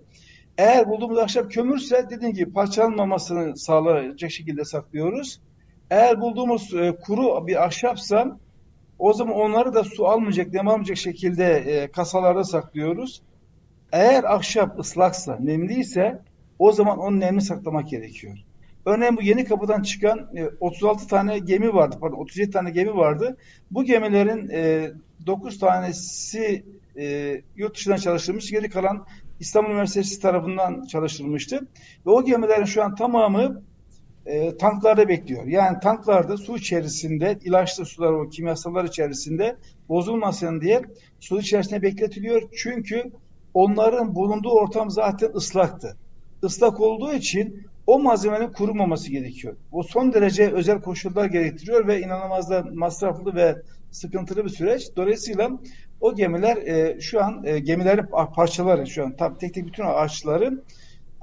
Eğer 0.58 0.88
bulduğumuz 0.88 1.18
ahşap 1.18 1.50
kömürse 1.50 2.06
dediğim 2.10 2.34
gibi 2.34 2.52
parçalanmamasını 2.52 3.56
sağlayacak 3.56 4.30
şekilde 4.30 4.64
saklıyoruz. 4.64 5.40
Eğer 5.90 6.20
bulduğumuz 6.20 6.74
e, 6.74 6.96
kuru 6.96 7.46
bir 7.46 7.64
ahşapsa 7.64 8.38
o 8.98 9.12
zaman 9.12 9.34
onları 9.34 9.74
da 9.74 9.84
su 9.84 10.06
almayacak, 10.06 10.52
nem 10.52 10.68
almayacak 10.68 10.96
şekilde 10.96 11.44
e, 11.44 11.90
kasalarda 11.90 12.44
saklıyoruz. 12.44 13.22
Eğer 13.92 14.24
ahşap 14.24 14.78
ıslaksa, 14.78 15.38
nemliyse 15.40 16.22
o 16.58 16.72
zaman 16.72 16.98
onu 16.98 17.20
nemli 17.20 17.40
saklamak 17.40 17.88
gerekiyor. 17.88 18.38
Örneğin 18.86 19.16
bu 19.16 19.22
yeni 19.22 19.44
kapıdan 19.44 19.82
çıkan 19.82 20.28
e, 20.36 20.46
36 20.60 21.08
tane 21.08 21.38
gemi 21.38 21.74
vardı, 21.74 21.96
pardon 22.00 22.16
37 22.16 22.50
tane 22.50 22.70
gemi 22.70 22.96
vardı. 22.96 23.36
Bu 23.70 23.84
gemilerin 23.84 24.48
e, 24.52 24.90
9 25.26 25.58
tanesi 25.58 26.64
e, 26.96 27.40
yurt 27.56 27.76
dışından 27.76 27.96
çalıştırılmış, 27.96 28.50
geri 28.50 28.70
kalan 28.70 29.06
İstanbul 29.40 29.70
Üniversitesi 29.70 30.20
tarafından 30.20 30.86
çalıştırılmıştı. 30.86 31.60
Ve 32.06 32.10
o 32.10 32.24
gemilerin 32.24 32.64
şu 32.64 32.84
an 32.84 32.94
tamamı 32.94 33.62
e, 34.26 34.56
tanklarda 34.56 35.08
bekliyor. 35.08 35.46
Yani 35.46 35.80
tanklarda 35.80 36.36
su 36.36 36.56
içerisinde 36.56 37.38
ilaçlı 37.44 37.84
sular 37.84 38.12
o 38.12 38.28
kimyasallar 38.28 38.84
içerisinde 38.84 39.56
bozulmasın 39.88 40.60
diye 40.60 40.82
su 41.20 41.40
içerisinde 41.40 41.82
bekletiliyor. 41.82 42.42
Çünkü 42.56 43.02
onların 43.54 44.14
bulunduğu 44.14 44.50
ortam 44.50 44.90
zaten 44.90 45.30
ıslaktı. 45.34 45.96
Islak 46.42 46.80
olduğu 46.80 47.12
için 47.12 47.66
o 47.86 47.98
malzemenin 47.98 48.52
kurumaması 48.52 49.10
gerekiyor. 49.10 49.56
O 49.72 49.82
son 49.82 50.12
derece 50.12 50.52
özel 50.52 50.80
koşullar 50.80 51.24
gerektiriyor 51.24 51.86
ve 51.86 52.00
inanılmaz 52.00 52.50
da 52.50 52.64
masraflı 52.74 53.34
ve 53.34 53.56
sıkıntılı 53.90 54.44
bir 54.44 54.50
süreç. 54.50 54.96
Dolayısıyla 54.96 55.50
o 56.00 56.14
gemiler 56.14 56.56
e, 56.56 57.00
şu 57.00 57.24
an 57.24 57.42
e, 57.44 57.58
gemilerin 57.58 58.06
parçaları 58.34 58.86
şu 58.86 59.04
an 59.04 59.16
tek 59.16 59.54
tek 59.54 59.66
bütün 59.66 59.84
ağaçların 59.84 60.64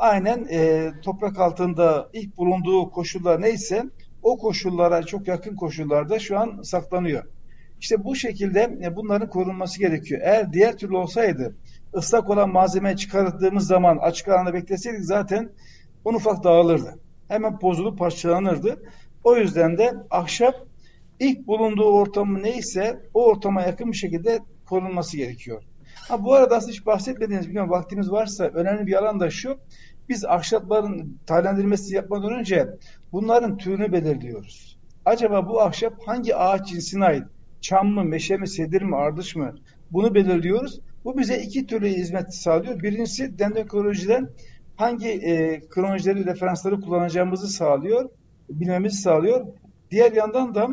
aynen 0.02 0.48
e, 0.52 0.92
toprak 1.02 1.40
altında 1.40 2.10
ilk 2.14 2.38
bulunduğu 2.38 2.92
koşullar 2.92 3.42
neyse 3.42 3.84
o 4.24 4.38
koşullara 4.38 5.04
çok 5.04 5.28
yakın 5.28 5.56
koşullarda 5.56 6.20
şu 6.20 6.40
an 6.40 6.62
saklanıyor. 6.62 7.24
İşte 7.80 8.04
bu 8.04 8.16
şekilde 8.16 8.80
e, 8.84 8.96
bunların 8.96 9.30
korunması 9.30 9.80
gerekiyor. 9.80 10.22
Eğer 10.24 10.54
diğer 10.54 10.78
türlü 10.78 10.96
olsaydı 10.96 11.56
ıslak 11.96 12.30
olan 12.30 12.50
malzemeyi 12.50 12.98
çıkarttığımız 12.98 13.68
zaman 13.68 13.98
açık 13.98 14.28
alanda 14.28 14.54
bekleseydik 14.54 15.06
zaten 15.06 15.50
un 16.06 16.14
ufak 16.14 16.44
dağılırdı. 16.44 17.00
Hemen 17.28 17.62
bozulup 17.62 18.00
parçalanırdı. 18.00 18.84
O 19.24 19.36
yüzden 19.36 19.78
de 19.78 19.94
ahşap 20.10 20.56
ilk 21.20 21.48
bulunduğu 21.48 21.92
ortamı 21.92 22.44
neyse 22.44 23.02
o 23.14 23.26
ortama 23.26 23.62
yakın 23.62 23.92
bir 23.92 23.98
şekilde 23.98 24.40
korunması 24.66 25.18
gerekiyor. 25.18 25.64
Ha, 26.08 26.24
bu 26.24 26.34
arada 26.34 26.56
aslında 26.56 26.72
hiç 26.72 26.86
bahsetmediğiniz 26.86 27.48
bilmiyorum 27.48 27.72
vaktimiz 27.72 28.12
varsa 28.12 28.44
önemli 28.44 28.88
bir 28.88 28.94
alan 28.94 29.20
da 29.20 29.30
şu. 29.30 29.60
Biz 30.10 30.26
ahşapların 30.26 31.18
talendirilmesi 31.26 31.96
yapmadan 31.96 32.34
önce 32.34 32.68
bunların 33.12 33.58
türünü 33.58 33.92
belirliyoruz. 33.92 34.78
Acaba 35.06 35.48
bu 35.48 35.62
ahşap 35.62 35.94
hangi 36.06 36.36
ağaç 36.36 36.68
cinsine 36.68 37.06
ait? 37.06 37.24
Çam 37.62 37.88
mı, 37.88 38.04
meşe 38.04 38.38
mi, 38.38 38.48
sedir 38.48 38.82
mi, 38.82 38.96
ardış 38.96 39.36
mı? 39.36 39.56
Bunu 39.92 40.16
belirliyoruz. 40.16 40.82
Bu 41.06 41.18
bize 41.18 41.38
iki 41.38 41.68
türlü 41.68 41.88
hizmet 41.88 42.36
sağlıyor. 42.36 42.84
Birincisi 42.84 43.40
dendrokolojiden 43.40 44.30
hangi 44.76 45.10
e, 45.10 45.62
kronolojileri, 45.70 46.26
referansları 46.26 46.82
kullanacağımızı 46.82 47.48
sağlıyor, 47.48 48.10
bilmemizi 48.50 48.98
sağlıyor. 48.98 49.48
Diğer 49.92 50.12
yandan 50.12 50.56
da 50.56 50.68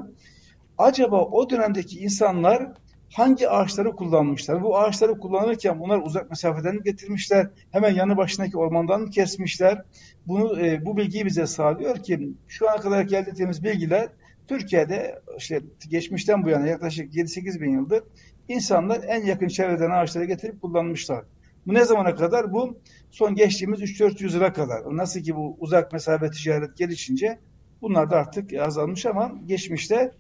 acaba 0.78 1.24
o 1.24 1.50
dönemdeki 1.50 1.98
insanlar 1.98 2.72
hangi 3.12 3.48
ağaçları 3.48 3.92
kullanmışlar? 3.92 4.62
Bu 4.62 4.78
ağaçları 4.78 5.18
kullanırken 5.18 5.80
bunlar 5.80 5.98
uzak 5.98 6.30
mesafeden 6.30 6.74
mi 6.74 6.82
getirmişler? 6.82 7.50
Hemen 7.70 7.94
yanı 7.94 8.16
başındaki 8.16 8.58
ormandan 8.58 9.06
kesmişler? 9.06 9.82
Bunu 10.26 10.66
e, 10.66 10.84
bu 10.86 10.96
bilgiyi 10.96 11.26
bize 11.26 11.46
sağlıyor 11.46 12.02
ki 12.02 12.32
şu 12.48 12.70
ana 12.70 12.76
kadar 12.76 13.02
geldiğimiz 13.02 13.64
bilgiler 13.64 14.08
Türkiye'de 14.48 15.22
işte 15.38 15.60
geçmişten 15.88 16.44
bu 16.44 16.48
yana 16.48 16.66
yaklaşık 16.66 17.14
7-8 17.14 17.60
bin 17.60 17.72
yıldır 17.72 18.02
insanlar 18.48 19.00
en 19.06 19.24
yakın 19.24 19.48
çevreden 19.48 19.90
ağaçları 19.90 20.24
getirip 20.24 20.62
kullanmışlar. 20.62 21.24
Bu 21.66 21.74
ne 21.74 21.84
zamana 21.84 22.14
kadar? 22.14 22.52
Bu 22.52 22.78
son 23.10 23.34
geçtiğimiz 23.34 23.80
3-400 23.80 24.34
yıla 24.34 24.52
kadar. 24.52 24.96
Nasıl 24.96 25.20
ki 25.20 25.36
bu 25.36 25.56
uzak 25.60 25.92
mesafe 25.92 26.30
ticaret 26.30 26.76
gelişince 26.76 27.38
bunlar 27.82 28.10
da 28.10 28.16
artık 28.16 28.54
azalmış 28.54 29.06
ama 29.06 29.32
geçmişte 29.46 30.12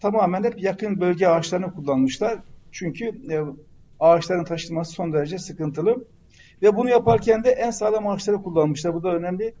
tamamen 0.00 0.44
hep 0.44 0.62
yakın 0.62 1.00
bölge 1.00 1.26
ağaçlarını 1.26 1.74
kullanmışlar. 1.74 2.38
Çünkü 2.72 3.04
e, 3.04 3.40
ağaçların 4.00 4.44
taşınması 4.44 4.92
son 4.92 5.12
derece 5.12 5.38
sıkıntılı. 5.38 6.04
Ve 6.62 6.76
bunu 6.76 6.90
yaparken 6.90 7.44
de 7.44 7.50
en 7.50 7.70
sağlam 7.70 8.06
ağaçları 8.06 8.42
kullanmışlar. 8.42 8.94
Bu 8.94 9.02
da 9.02 9.14
önemli. 9.14 9.54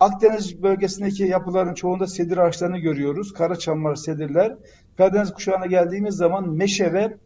Akdeniz 0.00 0.62
bölgesindeki 0.62 1.22
yapıların 1.24 1.74
çoğunda 1.74 2.06
sedir 2.06 2.36
ağaçlarını 2.36 2.78
görüyoruz. 2.78 3.32
Karaçamlar, 3.32 3.94
sedirler. 3.94 4.56
Karadeniz 4.96 5.34
kuşağına 5.34 5.66
geldiğimiz 5.66 6.14
zaman 6.14 6.48
meşe 6.48 6.92
ve 6.92 7.16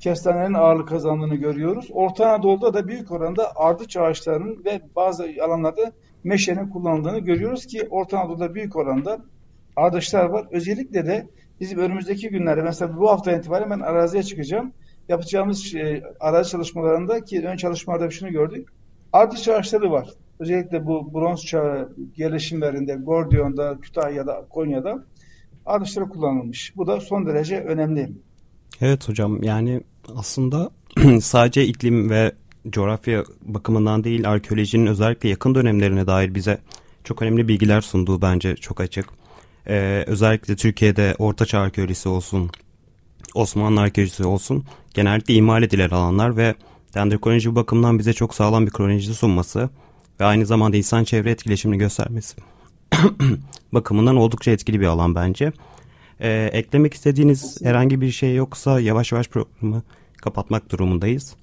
kestanenin 0.00 0.54
ağırlık 0.54 0.88
kazandığını 0.88 1.34
görüyoruz. 1.34 1.88
Orta 1.92 2.28
Anadolu'da 2.28 2.74
da 2.74 2.88
büyük 2.88 3.10
oranda 3.10 3.56
ardıç 3.56 3.96
ağaçlarının 3.96 4.64
ve 4.64 4.80
bazı 4.96 5.28
alanlarda 5.44 5.92
meşenin 6.24 6.68
kullanıldığını 6.68 7.18
görüyoruz 7.18 7.66
ki 7.66 7.88
Orta 7.90 8.18
Anadolu'da 8.18 8.54
büyük 8.54 8.76
oranda 8.76 9.18
ardıçlar 9.76 10.24
var. 10.24 10.46
Özellikle 10.50 11.06
de 11.06 11.28
bizim 11.60 11.78
önümüzdeki 11.78 12.28
günlerde 12.28 12.62
mesela 12.62 12.96
bu 12.96 13.10
hafta 13.10 13.32
itibaren 13.32 13.70
ben 13.70 13.80
araziye 13.80 14.22
çıkacağım. 14.22 14.72
Yapacağımız 15.08 15.74
e, 15.74 16.02
arazi 16.20 16.50
çalışmalarında 16.50 17.24
ki 17.24 17.46
ön 17.46 17.56
çalışmalarda 17.56 18.10
şunu 18.10 18.30
gördük. 18.30 18.68
Ardıç 19.12 19.48
ağaçları 19.48 19.90
var. 19.90 20.08
Özellikle 20.38 20.86
bu 20.86 21.14
bronz 21.14 21.44
çağı 21.44 21.92
yerleşimlerinde, 22.16 22.94
Gordion'da, 22.94 23.78
Kütahya'da, 23.80 24.46
Konya'da 24.50 25.04
ardıçları 25.66 26.08
kullanılmış. 26.08 26.76
Bu 26.76 26.86
da 26.86 27.00
son 27.00 27.26
derece 27.26 27.60
önemli. 27.60 28.12
Evet 28.80 29.08
hocam 29.08 29.42
yani 29.42 29.80
aslında 30.16 30.70
sadece 31.20 31.66
iklim 31.66 32.10
ve 32.10 32.32
coğrafya 32.70 33.24
bakımından 33.42 34.04
değil 34.04 34.30
arkeolojinin 34.30 34.86
özellikle 34.86 35.28
yakın 35.28 35.54
dönemlerine 35.54 36.06
dair 36.06 36.34
bize 36.34 36.58
çok 37.04 37.22
önemli 37.22 37.48
bilgiler 37.48 37.80
sunduğu 37.80 38.22
bence 38.22 38.56
çok 38.56 38.80
açık. 38.80 39.21
Ee, 39.68 40.04
özellikle 40.06 40.56
Türkiye'de 40.56 41.14
Ortaçağ 41.18 41.60
arkeolojisi 41.60 42.08
olsun, 42.08 42.50
Osmanlı 43.34 43.80
arkeolojisi 43.80 44.24
olsun 44.24 44.64
genellikle 44.94 45.34
imal 45.34 45.62
edilen 45.62 45.90
alanlar 45.90 46.36
ve 46.36 46.54
dendrokoloji 46.94 47.54
bakımından 47.54 47.98
bize 47.98 48.12
çok 48.12 48.34
sağlam 48.34 48.66
bir 48.66 48.70
kronoloji 48.70 49.14
sunması 49.14 49.70
ve 50.20 50.24
aynı 50.24 50.46
zamanda 50.46 50.76
insan 50.76 51.04
çevre 51.04 51.30
etkileşimini 51.30 51.78
göstermesi 51.78 52.36
bakımından 53.72 54.16
oldukça 54.16 54.50
etkili 54.50 54.80
bir 54.80 54.86
alan 54.86 55.14
bence. 55.14 55.52
Ee, 56.20 56.50
eklemek 56.52 56.94
istediğiniz 56.94 57.60
herhangi 57.62 58.00
bir 58.00 58.10
şey 58.10 58.34
yoksa 58.34 58.80
yavaş 58.80 59.12
yavaş 59.12 59.28
programı 59.28 59.82
kapatmak 60.16 60.70
durumundayız. 60.70 61.36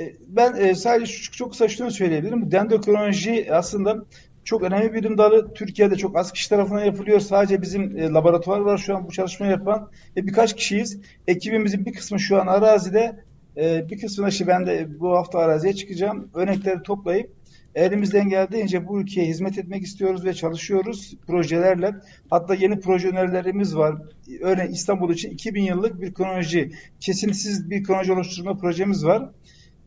E, 0.00 0.14
ben 0.28 0.56
e, 0.56 0.74
sadece 0.74 1.12
çok 1.12 1.50
kısa 1.50 1.68
şunu 1.68 1.90
söyleyebilirim. 1.90 2.52
Dendrokronoloji 2.52 3.48
aslında 3.52 4.04
çok 4.46 4.62
önemli 4.62 4.92
bir 4.92 4.94
bilim 4.94 5.18
dalı. 5.18 5.54
Türkiye'de 5.54 5.96
çok 5.96 6.16
az 6.16 6.32
kişi 6.32 6.48
tarafından 6.48 6.84
yapılıyor. 6.84 7.20
Sadece 7.20 7.62
bizim 7.62 7.98
e, 7.98 8.08
laboratuvar 8.08 8.58
var 8.60 8.78
şu 8.78 8.96
an 8.96 9.06
bu 9.06 9.12
çalışmayı 9.12 9.52
yapan. 9.52 9.90
E, 10.16 10.26
birkaç 10.26 10.56
kişiyiz. 10.56 11.00
Ekibimizin 11.28 11.86
bir 11.86 11.92
kısmı 11.92 12.20
şu 12.20 12.40
an 12.40 12.46
arazide. 12.46 13.24
E, 13.56 13.88
bir 13.90 14.00
kısmı 14.00 14.28
işte 14.28 14.46
ben 14.46 14.66
de 14.66 15.00
bu 15.00 15.10
hafta 15.16 15.38
araziye 15.38 15.72
çıkacağım. 15.74 16.30
Örnekleri 16.34 16.82
toplayıp 16.82 17.30
elimizden 17.74 18.28
geldiğince 18.28 18.88
bu 18.88 19.00
ülkeye 19.00 19.26
hizmet 19.26 19.58
etmek 19.58 19.82
istiyoruz 19.82 20.24
ve 20.24 20.34
çalışıyoruz 20.34 21.14
projelerle. 21.26 21.94
Hatta 22.30 22.54
yeni 22.54 22.80
proje 22.80 23.08
önerilerimiz 23.08 23.76
var. 23.76 23.94
Örneğin 24.40 24.70
İstanbul 24.70 25.12
için 25.12 25.30
2000 25.30 25.62
yıllık 25.62 26.00
bir 26.00 26.14
kronoloji, 26.14 26.72
kesintisiz 27.00 27.70
bir 27.70 27.84
kronoloji 27.84 28.12
oluşturma 28.12 28.56
projemiz 28.56 29.04
var. 29.04 29.30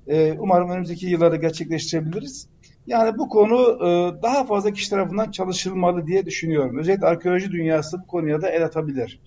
E, 0.08 0.32
umarım 0.40 0.70
önümüzdeki 0.70 1.06
yıllarda 1.08 1.36
gerçekleştirebiliriz. 1.36 2.48
Yani 2.90 3.18
bu 3.18 3.30
konu 3.30 3.78
e, 3.82 3.88
daha 4.24 4.46
fazla 4.46 4.74
kişi 4.74 4.90
tarafından 4.90 5.32
çalışılmalı 5.32 6.08
diye 6.08 6.26
düşünüyorum. 6.26 6.78
Özellikle 6.78 7.08
arkeoloji 7.08 7.52
dünyası 7.52 7.98
bu 8.04 8.08
konuya 8.08 8.42
da 8.42 8.50
el 8.50 8.66
atabilir. 8.66 9.20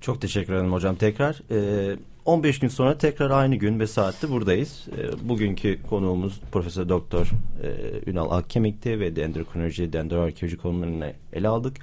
Çok 0.00 0.20
teşekkür 0.20 0.52
ederim 0.52 0.72
hocam 0.72 0.96
tekrar. 0.96 1.42
Ee, 1.50 1.96
15 2.24 2.58
gün 2.58 2.68
sonra 2.68 2.98
tekrar 2.98 3.30
aynı 3.30 3.56
gün 3.56 3.80
ve 3.80 3.86
saatte 3.86 4.30
buradayız. 4.30 4.86
Ee, 4.98 5.28
bugünkü 5.28 5.78
konuğumuz 5.90 6.40
Profesör 6.52 6.88
Doktor 6.88 7.30
e, 7.62 7.70
Ünal 8.10 8.30
Akkemik'ti 8.30 9.00
ve 9.00 9.16
dendrokronoloji, 9.16 9.92
dendroarkeoloji 9.92 10.56
konularını 10.56 11.12
ele 11.32 11.48
aldık. 11.48 11.76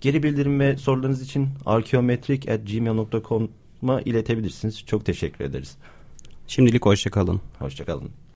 Geri 0.00 0.22
bildirim 0.22 0.60
ve 0.60 0.76
sorularınız 0.76 1.22
için 1.22 1.48
arkeometrik.gmail.com'a 1.66 4.00
iletebilirsiniz. 4.00 4.86
Çok 4.86 5.04
teşekkür 5.04 5.44
ederiz. 5.44 5.76
Şimdilik 6.46 6.86
hoşçakalın. 6.86 7.40
Hoşçakalın. 7.58 8.10